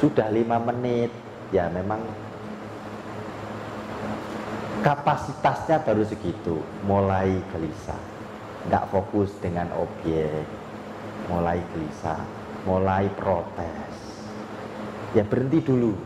[0.00, 1.12] sudah lima menit
[1.52, 2.00] ya memang
[4.82, 7.98] kapasitasnya baru segitu, mulai gelisah.
[8.68, 10.44] nggak fokus dengan objek,
[11.32, 12.20] mulai gelisah,
[12.68, 13.96] mulai protes.
[15.16, 15.96] Ya berhenti dulu.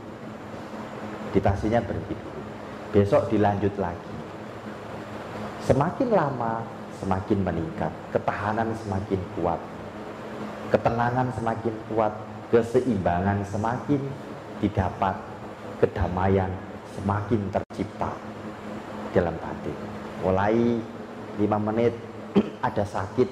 [1.33, 2.41] Meditasinya berhenti dulu.
[2.95, 4.12] Besok dilanjut lagi.
[5.63, 6.67] Semakin lama,
[6.99, 7.93] semakin meningkat.
[8.11, 9.61] Ketahanan semakin kuat.
[10.75, 12.11] Ketenangan semakin kuat.
[12.51, 14.03] Keseimbangan semakin
[14.59, 15.15] didapat.
[15.79, 16.51] Kedamaian
[16.99, 18.11] semakin tercipta
[19.15, 19.77] dalam batin.
[20.27, 20.83] Mulai
[21.39, 21.95] lima menit
[22.67, 23.29] ada sakit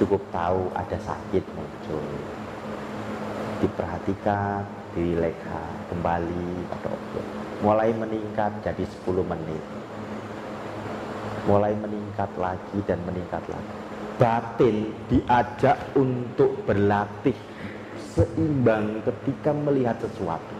[0.00, 2.00] cukup tahu ada sakit muncul
[3.60, 4.64] diperhatikan
[4.96, 7.26] dirilekkan kembali pada objek
[7.60, 9.60] mulai meningkat jadi 10 menit
[11.48, 13.76] mulai meningkat lagi dan meningkat lagi
[14.20, 17.36] batin diajak untuk berlatih
[18.16, 20.56] seimbang ketika melihat sesuatu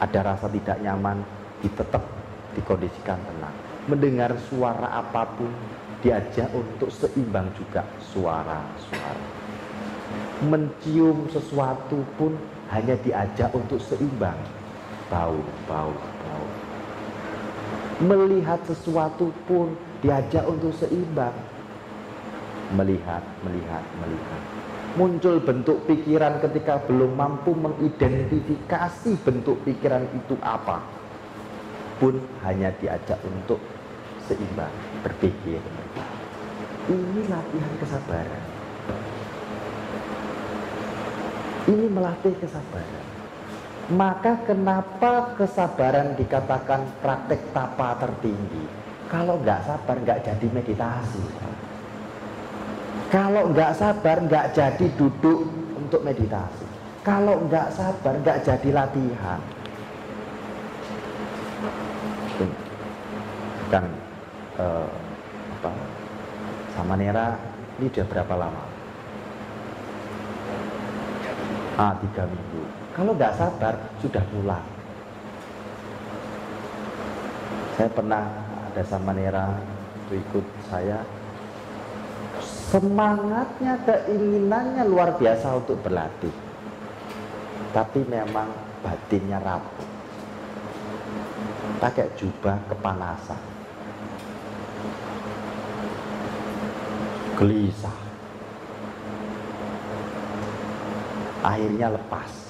[0.00, 1.20] ada rasa tidak nyaman
[1.60, 2.04] ditetap
[2.56, 3.56] dikondisikan tenang
[3.86, 5.50] mendengar suara apa pun
[6.06, 9.18] diajak untuk seimbang juga suara-suara.
[10.46, 12.36] Mencium sesuatu pun
[12.70, 14.36] hanya diajak untuk seimbang.
[15.08, 15.38] Bau,
[15.70, 16.15] bau, bau.
[17.96, 19.72] Melihat sesuatu pun
[20.04, 21.32] diajak untuk seimbang.
[22.76, 24.42] Melihat, melihat, melihat.
[24.96, 30.84] Muncul bentuk pikiran ketika belum mampu mengidentifikasi bentuk pikiran itu apa.
[31.96, 33.60] Pun hanya diajak untuk
[34.26, 34.74] seimbang
[35.06, 35.62] berpikir
[36.90, 38.46] ini latihan kesabaran
[41.66, 43.05] ini melatih kesabaran
[43.92, 48.66] maka kenapa kesabaran dikatakan praktek tapa tertinggi
[49.06, 51.22] kalau nggak sabar nggak jadi meditasi
[53.14, 55.46] kalau nggak sabar nggak jadi duduk
[55.78, 56.66] untuk meditasi
[57.06, 59.38] kalau nggak sabar nggak jadi latihan
[63.66, 63.84] kan
[64.58, 64.86] uh,
[65.58, 65.70] apa
[66.78, 67.34] sama Nera
[67.76, 68.64] ini udah berapa lama?
[71.76, 72.62] Ah tiga minggu.
[72.96, 74.64] Kalau nggak sabar sudah pulang.
[77.76, 78.24] Saya pernah
[78.72, 79.52] ada sama Nera
[80.08, 81.04] itu ikut saya
[82.72, 86.32] semangatnya keinginannya luar biasa untuk berlatih
[87.74, 88.48] tapi memang
[88.80, 89.88] batinnya rapuh
[91.82, 93.56] pakai jubah kepanasan
[97.36, 97.98] gelisah.
[101.44, 102.45] Akhirnya lepas.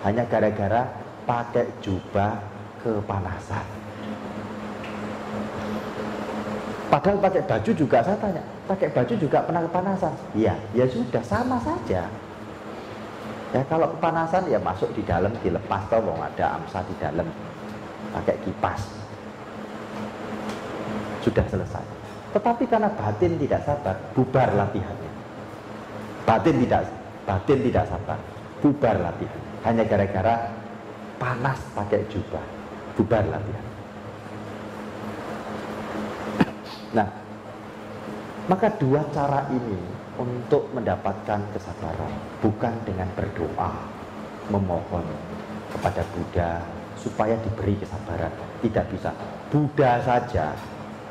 [0.00, 0.88] Hanya gara-gara
[1.28, 2.40] pakai jubah
[2.80, 3.66] kepanasan.
[6.90, 10.10] Padahal pakai baju juga saya tanya, pakai baju juga pernah kepanasan?
[10.34, 12.10] Iya, ya sudah sama saja.
[13.50, 17.26] Ya kalau kepanasan ya masuk di dalam dilepas toh mau ada amsa di dalam
[18.10, 18.82] pakai kipas.
[21.22, 21.86] Sudah selesai.
[22.30, 25.12] Tetapi karena batin tidak sabar, bubar latihannya.
[26.26, 26.82] Batin tidak
[27.26, 28.18] batin tidak sabar,
[28.62, 29.49] bubar latihan.
[29.60, 30.48] Hanya gara-gara
[31.20, 32.44] panas pakai jubah,
[32.96, 33.66] bubar latihan.
[36.96, 37.08] Nah,
[38.48, 39.78] maka dua cara ini
[40.16, 43.72] untuk mendapatkan kesabaran bukan dengan berdoa
[44.48, 45.06] memohon
[45.76, 46.50] kepada Buddha
[46.98, 48.32] supaya diberi kesabaran.
[48.64, 49.12] Tidak bisa.
[49.52, 50.56] Buddha saja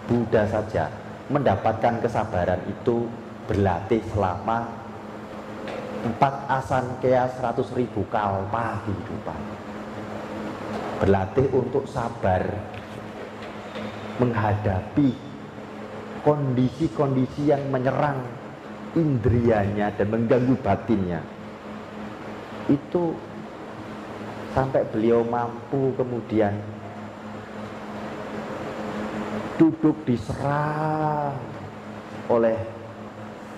[0.09, 0.89] Buddha saja
[1.29, 3.05] mendapatkan kesabaran itu
[3.45, 4.65] berlatih selama
[5.99, 9.41] empat asan kea seratus ribu kalpa kehidupan.
[10.99, 12.43] Berlatih untuk sabar
[14.19, 15.15] menghadapi
[16.23, 18.19] kondisi-kondisi yang menyerang
[18.95, 21.23] indrianya dan mengganggu batinnya.
[22.67, 23.15] Itu
[24.51, 26.57] sampai beliau mampu kemudian
[29.59, 31.35] duduk diserang
[32.31, 32.55] oleh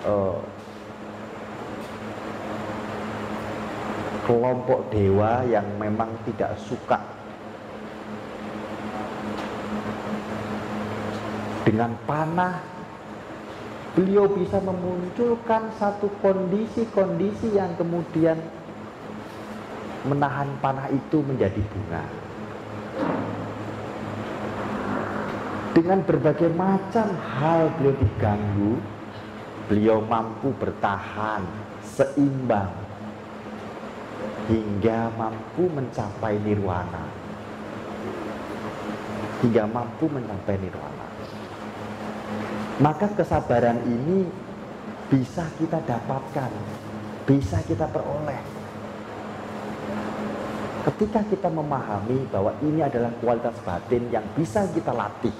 [0.06, 0.38] uh,
[4.22, 7.02] kelompok dewa yang memang tidak suka
[11.62, 12.58] dengan panah
[13.92, 18.40] beliau bisa memunculkan satu kondisi-kondisi yang kemudian
[20.08, 22.04] menahan panah itu menjadi bunga.
[25.72, 28.72] Dengan berbagai macam hal beliau diganggu,
[29.70, 31.40] beliau mampu bertahan
[31.80, 32.81] seimbang
[34.50, 37.04] hingga mampu mencapai nirwana.
[39.42, 41.06] Hingga mampu mencapai nirwana.
[42.82, 44.26] Maka kesabaran ini
[45.12, 46.50] bisa kita dapatkan,
[47.28, 48.42] bisa kita peroleh.
[50.82, 55.30] Ketika kita memahami bahwa ini adalah kualitas batin yang bisa kita latih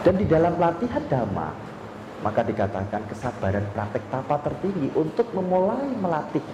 [0.00, 1.52] Dan di dalam latihan dhamma,
[2.20, 6.44] maka dikatakan kesabaran praktek tapa tertinggi untuk memulai melatih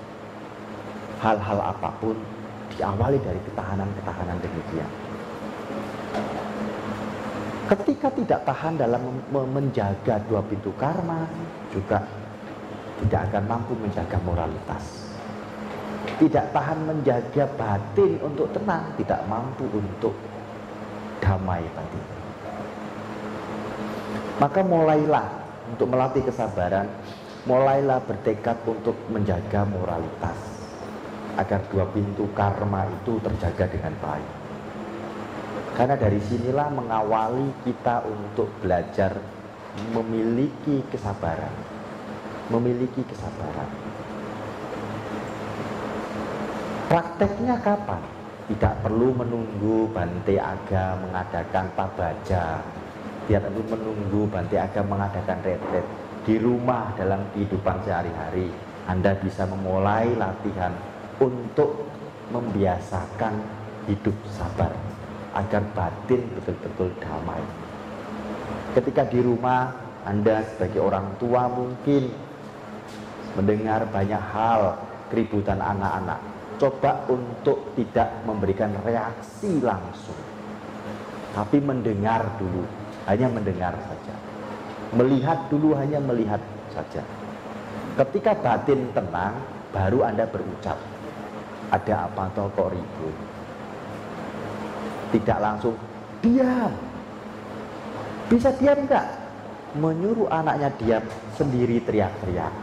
[1.19, 2.15] hal-hal apa pun
[2.77, 4.91] diawali dari ketahanan-ketahanan demikian.
[7.67, 9.03] Ketika tidak tahan dalam
[9.35, 11.27] menjaga dua pintu karma,
[11.75, 11.99] juga
[13.03, 15.11] tidak akan mampu menjaga moralitas.
[16.23, 20.15] Tidak tahan menjaga batin untuk tenang, tidak mampu untuk
[21.19, 22.05] damai batin.
[24.39, 26.87] Maka mulailah untuk melatih kesabaran,
[27.47, 30.39] mulailah bertekad untuk menjaga moralitas
[31.37, 34.31] agar dua pintu karma itu terjaga dengan baik.
[35.77, 39.13] Karena dari sinilah mengawali kita untuk belajar
[39.93, 41.53] memiliki kesabaran.
[42.49, 43.69] Memiliki kesabaran.
[46.87, 48.01] Prakteknya kapan?
[48.47, 52.63] Tidak perlu menunggu Bante Aga mengadakan pabaja.
[53.27, 55.87] Tidak perlu menunggu Bante Aga mengadakan retret.
[56.23, 58.51] Di rumah dalam kehidupan sehari-hari,
[58.87, 60.71] Anda bisa memulai latihan
[61.19, 61.87] untuk
[62.31, 63.35] membiasakan
[63.87, 64.71] hidup sabar
[65.35, 67.43] agar batin betul-betul damai.
[68.75, 69.75] Ketika di rumah
[70.07, 72.11] Anda sebagai orang tua mungkin
[73.37, 74.79] mendengar banyak hal
[75.13, 76.19] keributan anak-anak.
[76.57, 80.17] Coba untuk tidak memberikan reaksi langsung.
[81.37, 82.65] Tapi mendengar dulu,
[83.07, 84.15] hanya mendengar saja.
[84.95, 87.03] Melihat dulu hanya melihat saja.
[87.97, 89.35] Ketika batin tenang,
[89.73, 90.79] baru Anda berucap.
[91.73, 93.17] Ada apa toh kok ribut?
[95.15, 95.75] tidak langsung
[96.23, 96.73] diam.
[98.27, 99.07] Bisa diam enggak?
[99.77, 101.05] Menyuruh anaknya diam
[101.37, 102.55] sendiri teriak-teriak.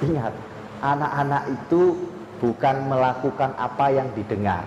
[0.00, 0.32] Ingat,
[0.80, 1.98] anak-anak itu
[2.40, 4.64] bukan melakukan apa yang didengar,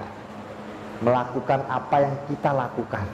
[1.01, 3.07] melakukan apa yang kita lakukan.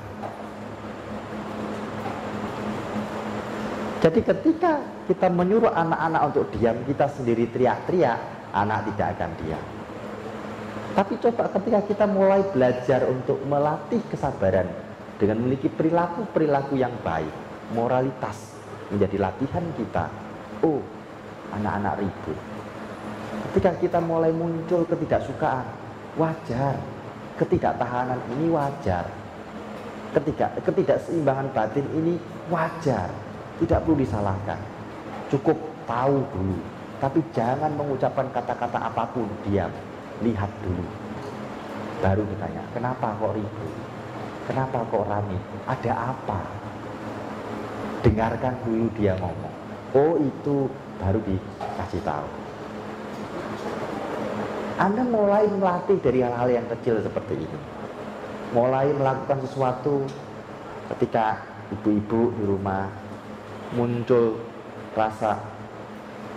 [3.99, 4.79] Jadi ketika
[5.11, 8.19] kita menyuruh anak-anak untuk diam, kita sendiri teriak-teriak,
[8.55, 9.65] anak tidak akan diam.
[10.95, 14.67] Tapi coba ketika kita mulai belajar untuk melatih kesabaran
[15.19, 17.31] dengan memiliki perilaku-perilaku yang baik,
[17.75, 18.55] moralitas
[18.87, 20.07] menjadi latihan kita.
[20.63, 20.79] Oh,
[21.51, 22.39] anak-anak ribut.
[23.51, 25.67] Ketika kita mulai muncul ketidaksukaan,
[26.15, 26.79] wajar.
[27.35, 29.07] Ketidaktahanan ini wajar.
[30.15, 32.15] Ketika ketidakseimbangan batin ini
[32.47, 33.28] wajar.
[33.59, 34.59] Tidak perlu disalahkan.
[35.29, 35.55] Cukup
[35.85, 36.57] tahu dulu.
[36.99, 39.71] Tapi jangan mengucapkan kata-kata apa pun, diam.
[40.23, 40.83] Lihat dulu.
[41.99, 43.73] Baru ditanya kenapa kok ribut?
[44.47, 45.35] Kenapa kok rame?
[45.67, 46.39] Ada apa?
[48.03, 49.55] Dengarkan dulu dia ngomong.
[49.91, 52.27] Oh itu baru dikasih tahu.
[54.79, 57.59] Anda mulai melatih dari hal-hal yang kecil seperti ini
[58.49, 60.01] mulai melakukan sesuatu
[60.95, 61.37] ketika
[61.69, 62.89] ibu-ibu di rumah
[63.73, 64.41] muncul
[64.97, 65.37] rasa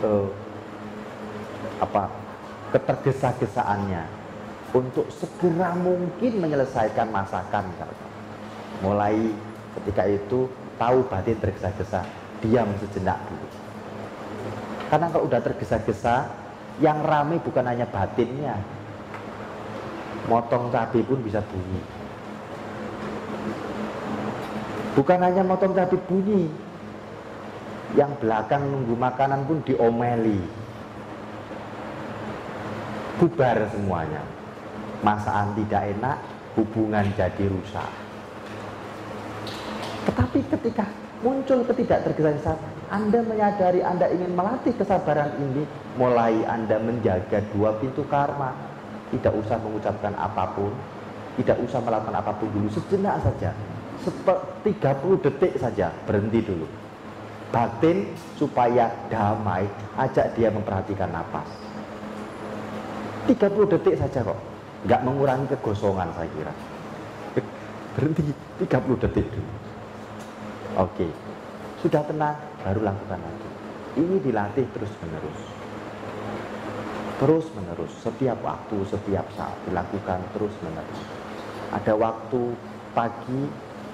[0.05, 0.29] uh,
[1.81, 2.09] apa
[2.73, 4.05] ketergesa-gesaannya
[4.73, 7.69] untuk segera mungkin menyelesaikan masakan
[8.81, 9.33] mulai
[9.81, 12.03] ketika itu tahu batin tergesa-gesa
[12.43, 13.49] diam sejenak dulu.
[14.91, 16.29] Karena kalau udah tergesa-gesa
[16.83, 18.57] yang rame bukan hanya batinnya.
[20.29, 21.83] Motong cabai pun bisa bunyi.
[24.93, 26.51] Bukan hanya motong cabai bunyi
[27.93, 30.41] yang belakang nunggu makanan pun diomeli
[33.23, 34.19] bubar semuanya.
[35.03, 36.19] Masakan tidak enak,
[36.59, 37.91] hubungan jadi rusak.
[40.11, 40.87] Tetapi ketika
[41.23, 42.55] muncul ketidaktergesa
[42.91, 45.67] Anda menyadari Anda ingin melatih kesabaran ini,
[45.99, 48.55] mulai Anda menjaga dua pintu karma.
[49.15, 50.73] Tidak usah mengucapkan apa pun,
[51.37, 53.53] tidak usah melakukan apa pun dulu, sejenak saja.
[54.03, 56.82] Seperti 30 detik saja, berhenti dulu.
[57.53, 58.09] Batin
[58.41, 59.69] supaya damai,
[60.01, 61.47] ajak dia memperhatikan nafas
[63.29, 64.41] 30 detik saja kok.
[64.83, 66.55] Nggak mengurangi kegosongan saya kira.
[67.95, 68.35] Berhenti
[68.67, 69.53] 30 detik dulu.
[70.81, 71.07] Oke.
[71.85, 72.35] Sudah tenang
[72.67, 73.49] baru lakukan lagi.
[74.01, 75.41] Ini dilatih terus menerus
[77.23, 81.01] terus menerus setiap waktu setiap saat dilakukan terus menerus
[81.71, 82.53] ada waktu
[82.93, 83.49] pagi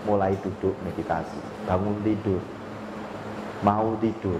[0.06, 1.38] mulai duduk meditasi.
[1.68, 2.42] Bangun tidur
[3.62, 4.38] mau tidur.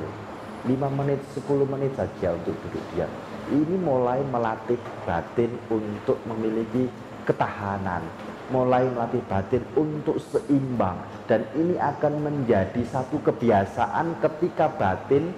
[0.66, 3.10] 5 menit 10 menit saja untuk duduk diam.
[3.48, 6.90] Ini mulai melatih batin untuk memiliki
[7.24, 8.04] ketahanan,
[8.52, 10.98] mulai melatih batin untuk seimbang.
[11.30, 15.32] Dan ini akan menjadi satu kebiasaan ketika batin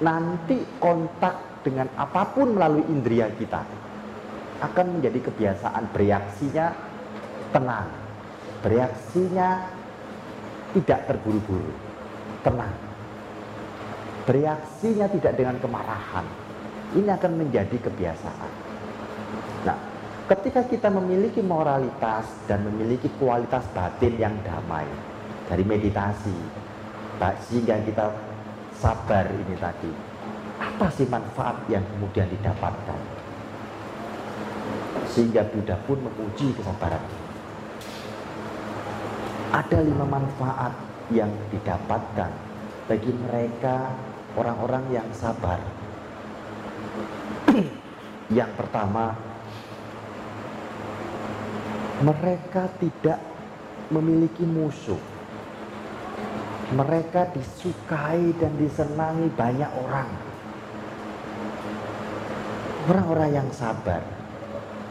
[0.00, 3.62] nanti kontak dengan apa pun melalui indera kita.
[4.60, 6.76] Akan menjadi kebiasaan bereaksinya
[7.48, 7.88] tenang,
[8.60, 9.48] bereaksinya
[10.76, 11.72] tidak terburu-buru,
[12.44, 12.89] tenang.
[14.28, 16.26] Bereaksinya tidak dengan kemarahan.
[16.90, 18.50] Ini akan menjadi kebiasaan.
[19.64, 19.78] Nah,
[20.26, 24.86] ketika kita memiliki moralitas dan memiliki kualitas batin yang damai
[25.46, 26.34] dari meditasi,
[27.46, 28.10] sehingga kita
[28.74, 29.92] sabar ini tadi,
[30.58, 33.00] apa sih manfaat yang kemudian didapatkan?
[35.10, 37.02] Sehingga Buddha pun memuji kesabaran.
[39.50, 40.70] Ada lima manfaat
[41.10, 42.30] yang didapatkan
[42.86, 43.90] bagi mereka
[44.38, 45.58] orang-orang yang sabar.
[48.38, 49.16] yang pertama,
[52.00, 53.20] mereka tidak
[53.90, 55.00] memiliki musuh.
[56.70, 60.10] Mereka disukai dan disenangi banyak orang.
[62.86, 64.00] Orang-orang yang sabar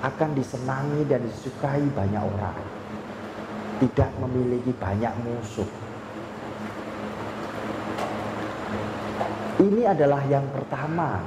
[0.03, 2.59] akan disenangi dan disukai banyak orang.
[3.79, 5.88] Tidak memiliki banyak musuh.
[9.59, 11.19] Ini adalah yang pertama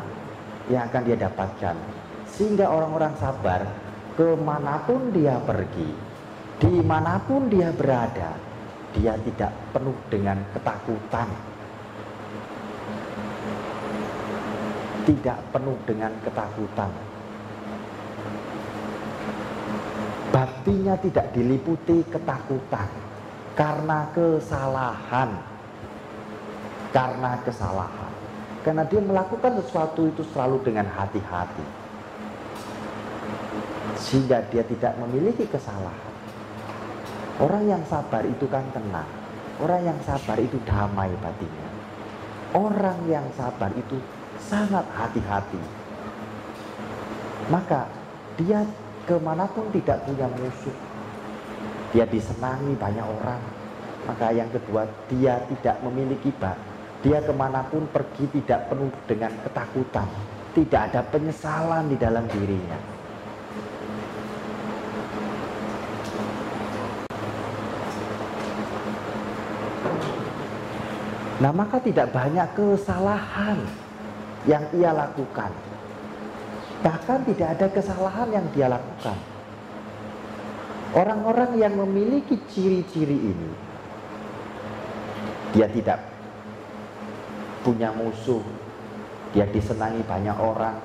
[0.72, 1.76] yang akan dia dapatkan.
[2.32, 3.60] Sehingga orang-orang sabar
[4.16, 5.92] ke mana pun dia pergi,
[6.56, 8.32] di mana pun dia berada,
[8.96, 11.28] dia tidak penuh dengan ketakutan.
[15.02, 17.12] Tidak penuh dengan ketakutan
[20.32, 22.88] baktinya tidak diliputi ketakutan
[23.52, 25.30] karena kesalahan.
[26.92, 28.01] Karena kesalahan.
[28.62, 31.66] Karena dia melakukan sesuatu itu selalu dengan hati-hati.
[33.98, 36.14] Sehingga dia tidak memiliki kesalahan.
[37.42, 39.08] Orang yang sabar itu kan tenang.
[39.58, 41.68] Orang yang sabar itu damai batinnya.
[42.54, 43.98] Orang yang sabar itu
[44.38, 45.58] sangat hati-hati.
[47.50, 47.90] Maka
[48.38, 48.62] dia
[49.02, 50.76] ke mana pun tidak punya musuh.
[51.90, 53.42] Dia disenangi banyak orang.
[54.06, 56.30] Maka yang kedua, dia tidak memiliki.
[57.02, 60.06] Dia ke mana pun pergi tidak penuh dengan ketakutan.
[60.54, 62.78] Tidak ada penyesalan di dalam dirinya.
[71.42, 73.58] Nah maka tidak banyak kesalahan
[74.46, 75.50] yang ia lakukan
[76.82, 79.14] Bahkan tidak ada kesalahan yang dia lakukan.
[80.92, 83.50] Orang-orang yang memiliki ciri-ciri ini,
[85.54, 86.11] dia tidak
[87.62, 88.42] punya musuh,
[89.32, 90.76] dia disenangi banyak orang,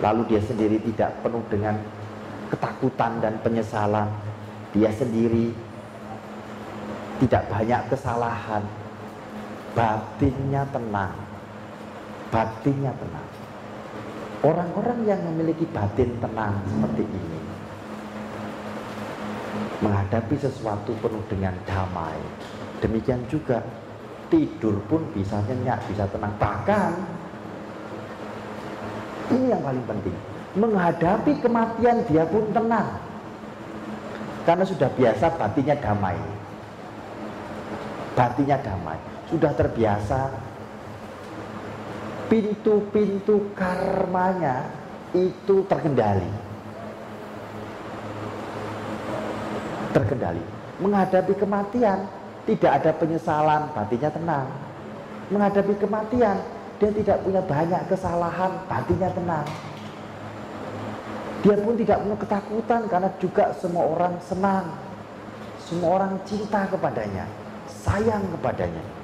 [0.00, 1.76] lalu dia sendiri tidak penuh dengan
[2.50, 4.08] ketakutan dan penyesalan,
[4.72, 5.52] dia sendiri
[7.20, 8.64] tidak banyak kesalahan,
[9.76, 11.16] batinnya tenang,
[12.32, 13.28] batinnya tenang.
[14.40, 17.40] Orang-orang yang memiliki batin tenang seperti ini
[19.84, 22.16] menghadapi sesuatu penuh dengan damai.
[22.80, 23.60] Demikian juga
[24.30, 26.32] tidur pun bisa nyenyak, bisa tenang.
[26.38, 26.90] Bahkan
[29.34, 30.16] ini yang paling penting,
[30.56, 32.88] menghadapi kematian dia pun tenang.
[34.46, 36.16] Karena sudah biasa batinnya damai.
[38.16, 40.32] Batinnya damai, sudah terbiasa
[42.30, 44.70] pintu-pintu karmanya
[45.12, 46.30] itu terkendali.
[49.90, 50.42] Terkendali.
[50.80, 54.46] Menghadapi kematian tidak ada penyesalan, batinnya tenang.
[55.30, 56.36] Menghadapi kematian
[56.80, 59.46] dia tidak punya banyak kesalahan, batinnya tenang.
[61.40, 64.64] Dia pun tidak punya ketakutan karena juga semua orang senang.
[65.60, 67.28] Semua orang cinta kepadanya,
[67.68, 69.00] sayang kepadanya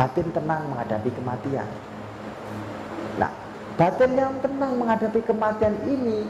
[0.00, 1.68] batin tenang menghadapi kematian.
[3.18, 3.30] Nah,
[3.76, 6.24] batin yang tenang menghadapi kematian ini,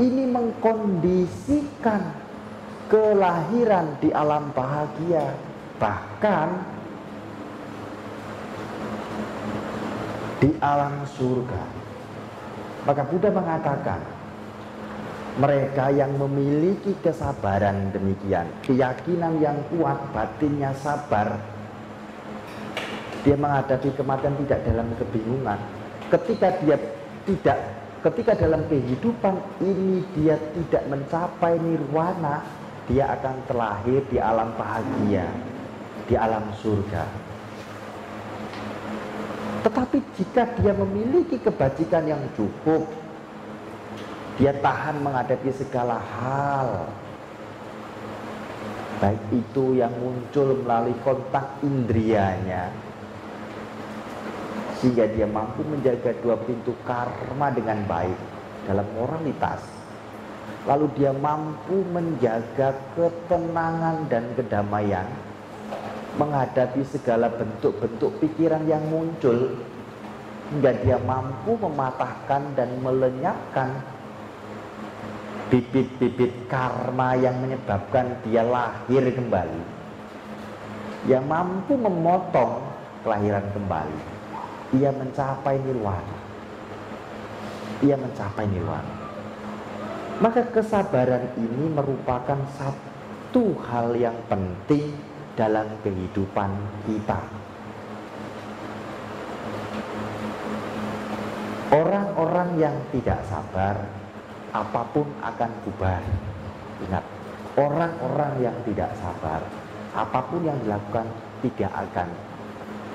[0.00, 2.02] ini mengkondisikan
[2.88, 5.32] kelahiran di alam bahagia,
[5.80, 6.48] bahkan
[10.40, 11.62] di alam surga.
[12.84, 14.00] Maka Buddha mengatakan,
[15.40, 21.40] mereka yang memiliki kesabaran demikian, keyakinan yang kuat, batinnya sabar,
[23.24, 25.58] dia menghadapi kematian tidak dalam kebingungan.
[26.12, 26.76] Ketika dia
[27.24, 27.58] tidak,
[28.04, 32.44] ketika dalam kehidupan ini dia tidak mencapai nirwana,
[32.88, 35.24] dia akan terlahir di alam bahagia,
[36.04, 37.04] di alam surga.
[39.64, 42.84] Tetapi jika dia memiliki kebajikan yang cukup,
[44.36, 46.84] dia tahan menghadapi segala hal,
[49.04, 52.70] baik itu yang muncul melalui kontak indrianya
[54.78, 58.18] sehingga dia mampu menjaga dua pintu karma dengan baik
[58.68, 59.73] dalam moralitas
[60.64, 65.08] lalu dia mampu menjaga ketenangan dan kedamaian
[66.16, 69.52] menghadapi segala bentuk-bentuk pikiran yang muncul
[70.54, 73.74] hingga dia mampu mematahkan dan melenyapkan
[75.52, 79.62] bibit-bibit karma yang menyebabkan dia lahir kembali.
[81.04, 82.64] Yang mampu memotong
[83.04, 84.00] kelahiran kembali.
[84.80, 86.16] Ia mencapai nirwana.
[87.84, 88.93] Ia mencapai nirwana
[90.22, 94.94] maka kesabaran ini merupakan satu hal yang penting
[95.34, 96.50] dalam kehidupan
[96.86, 97.18] kita.
[101.74, 103.74] Orang-orang yang tidak sabar,
[104.54, 106.02] apa pun akan bubar.
[106.86, 107.02] Ingat,
[107.58, 109.42] orang-orang yang tidak sabar,
[109.90, 111.10] apa pun yang dilakukan
[111.42, 112.08] tidak akan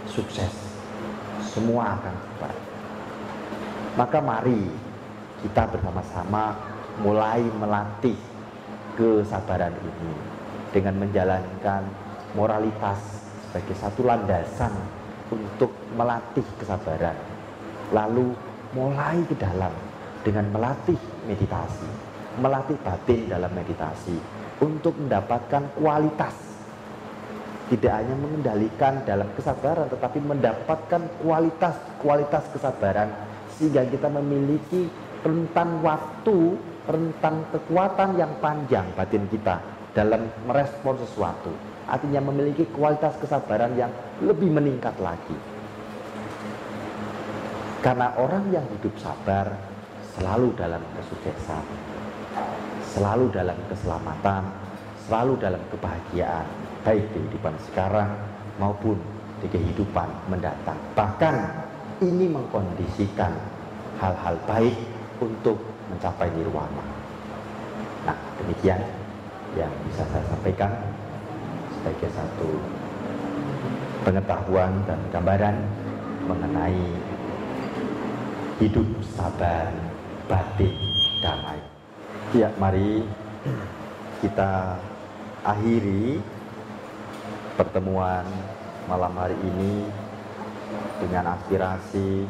[0.08, 0.80] sukses.
[1.44, 2.56] Semua akan bubar.
[4.00, 4.72] Maka mari
[5.44, 6.56] kita bersama-sama
[7.00, 8.16] mulai melatih
[9.00, 10.14] kesabaran ini
[10.76, 11.84] dengan menjalankan
[12.36, 13.00] moralitas
[13.48, 14.74] sebagai satu landasan
[15.32, 17.16] untuk melatih kesabaran.
[17.90, 18.36] Lalu
[18.76, 19.74] mulai ke dalam
[20.22, 21.90] dengan melatih meditasi,
[22.38, 24.20] melatih batin dalam meditasi
[24.62, 26.36] untuk mendapatkan kualitas.
[27.70, 33.14] Tidak hanya mengendalikan dalam kesabaran tetapi mendapatkan kualitas kualitas kesabaran
[33.58, 34.90] sehingga kita memiliki
[35.22, 36.58] rentan waktu,
[36.90, 39.62] rentan kekuatan yang panjang batin kita
[39.94, 41.54] dalam merespon sesuatu
[41.90, 43.90] artinya memiliki kualitas kesabaran yang
[44.22, 45.34] lebih meningkat lagi.
[47.82, 49.50] Karena orang yang hidup sabar
[50.14, 51.66] selalu dalam kesuksesan,
[52.94, 54.44] selalu dalam keselamatan,
[55.08, 56.46] selalu dalam kebahagiaan,
[56.86, 58.12] baik di kehidupan sekarang
[58.62, 59.00] maupun
[59.40, 60.78] di kehidupan mendatang.
[60.94, 61.36] Bahkan
[62.04, 63.32] ini mengkondisikan
[64.04, 64.76] hal-hal baik
[65.24, 65.56] untuk
[65.90, 66.86] mencapai nirwana.
[68.06, 68.82] Nah, demikian
[69.58, 70.72] yang bisa saya sampaikan
[71.74, 72.50] sebagai satu
[74.06, 75.56] pengetahuan dan gambaran
[76.30, 76.84] mengenai
[78.62, 78.86] hidup
[79.16, 79.72] sabar,
[80.28, 80.76] batin,
[81.24, 81.60] damai.
[82.36, 83.02] Ya, mari
[84.22, 84.78] kita
[85.42, 86.20] akhiri
[87.56, 88.28] pertemuan
[88.86, 89.88] malam hari ini
[91.00, 92.28] dengan aspirasi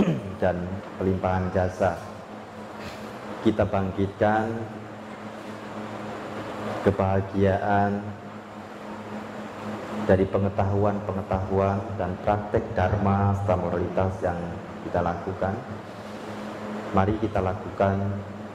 [0.42, 0.56] dan
[0.96, 2.13] pelimpahan jasa.
[3.44, 4.48] Kita bangkitkan
[6.80, 8.00] kebahagiaan
[10.08, 14.40] dari pengetahuan-pengetahuan dan praktek dharma serta moralitas yang
[14.88, 15.52] kita lakukan.
[16.96, 18.00] Mari kita lakukan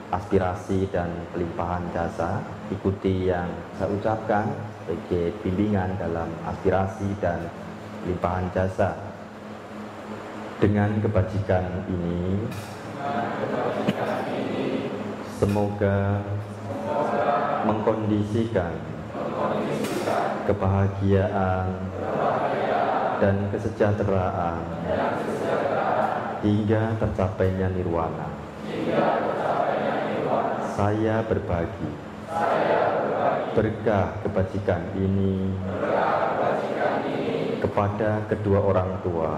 [0.10, 2.42] aspirasi dan pelimpahan jasa.
[2.74, 4.50] Ikuti yang saya ucapkan
[4.90, 7.46] sebagai bimbingan dalam aspirasi dan
[8.02, 8.98] pelimpahan jasa.
[10.58, 12.42] Dengan kebajikan ini,
[15.40, 16.20] semoga
[17.64, 18.76] mengkondisikan
[20.44, 21.72] kebahagiaan,
[23.24, 24.60] dan kesejahteraan,
[26.44, 28.28] hingga tercapainya nirwana.
[30.76, 31.92] Saya berbagi,
[33.56, 35.56] berkah kebajikan ini,
[37.64, 39.32] kepada kedua orang tua,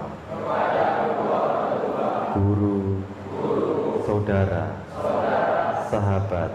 [2.34, 3.02] guru,
[4.06, 4.82] saudara,
[5.92, 6.48] sahabat,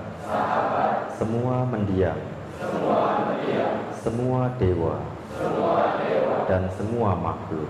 [1.14, 2.18] semua mendiam
[4.02, 4.98] semua dewa,
[6.50, 7.70] dan semua makhluk.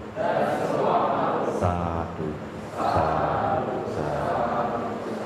[1.60, 2.28] Satu,
[2.80, 4.82] satu, satu.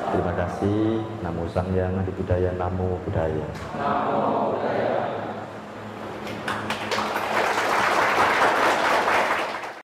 [0.09, 1.05] Terima kasih.
[1.21, 3.47] Namo Sang Yang Adi Budaya, Namo Budaya.
[3.77, 5.20] Namo Budaya.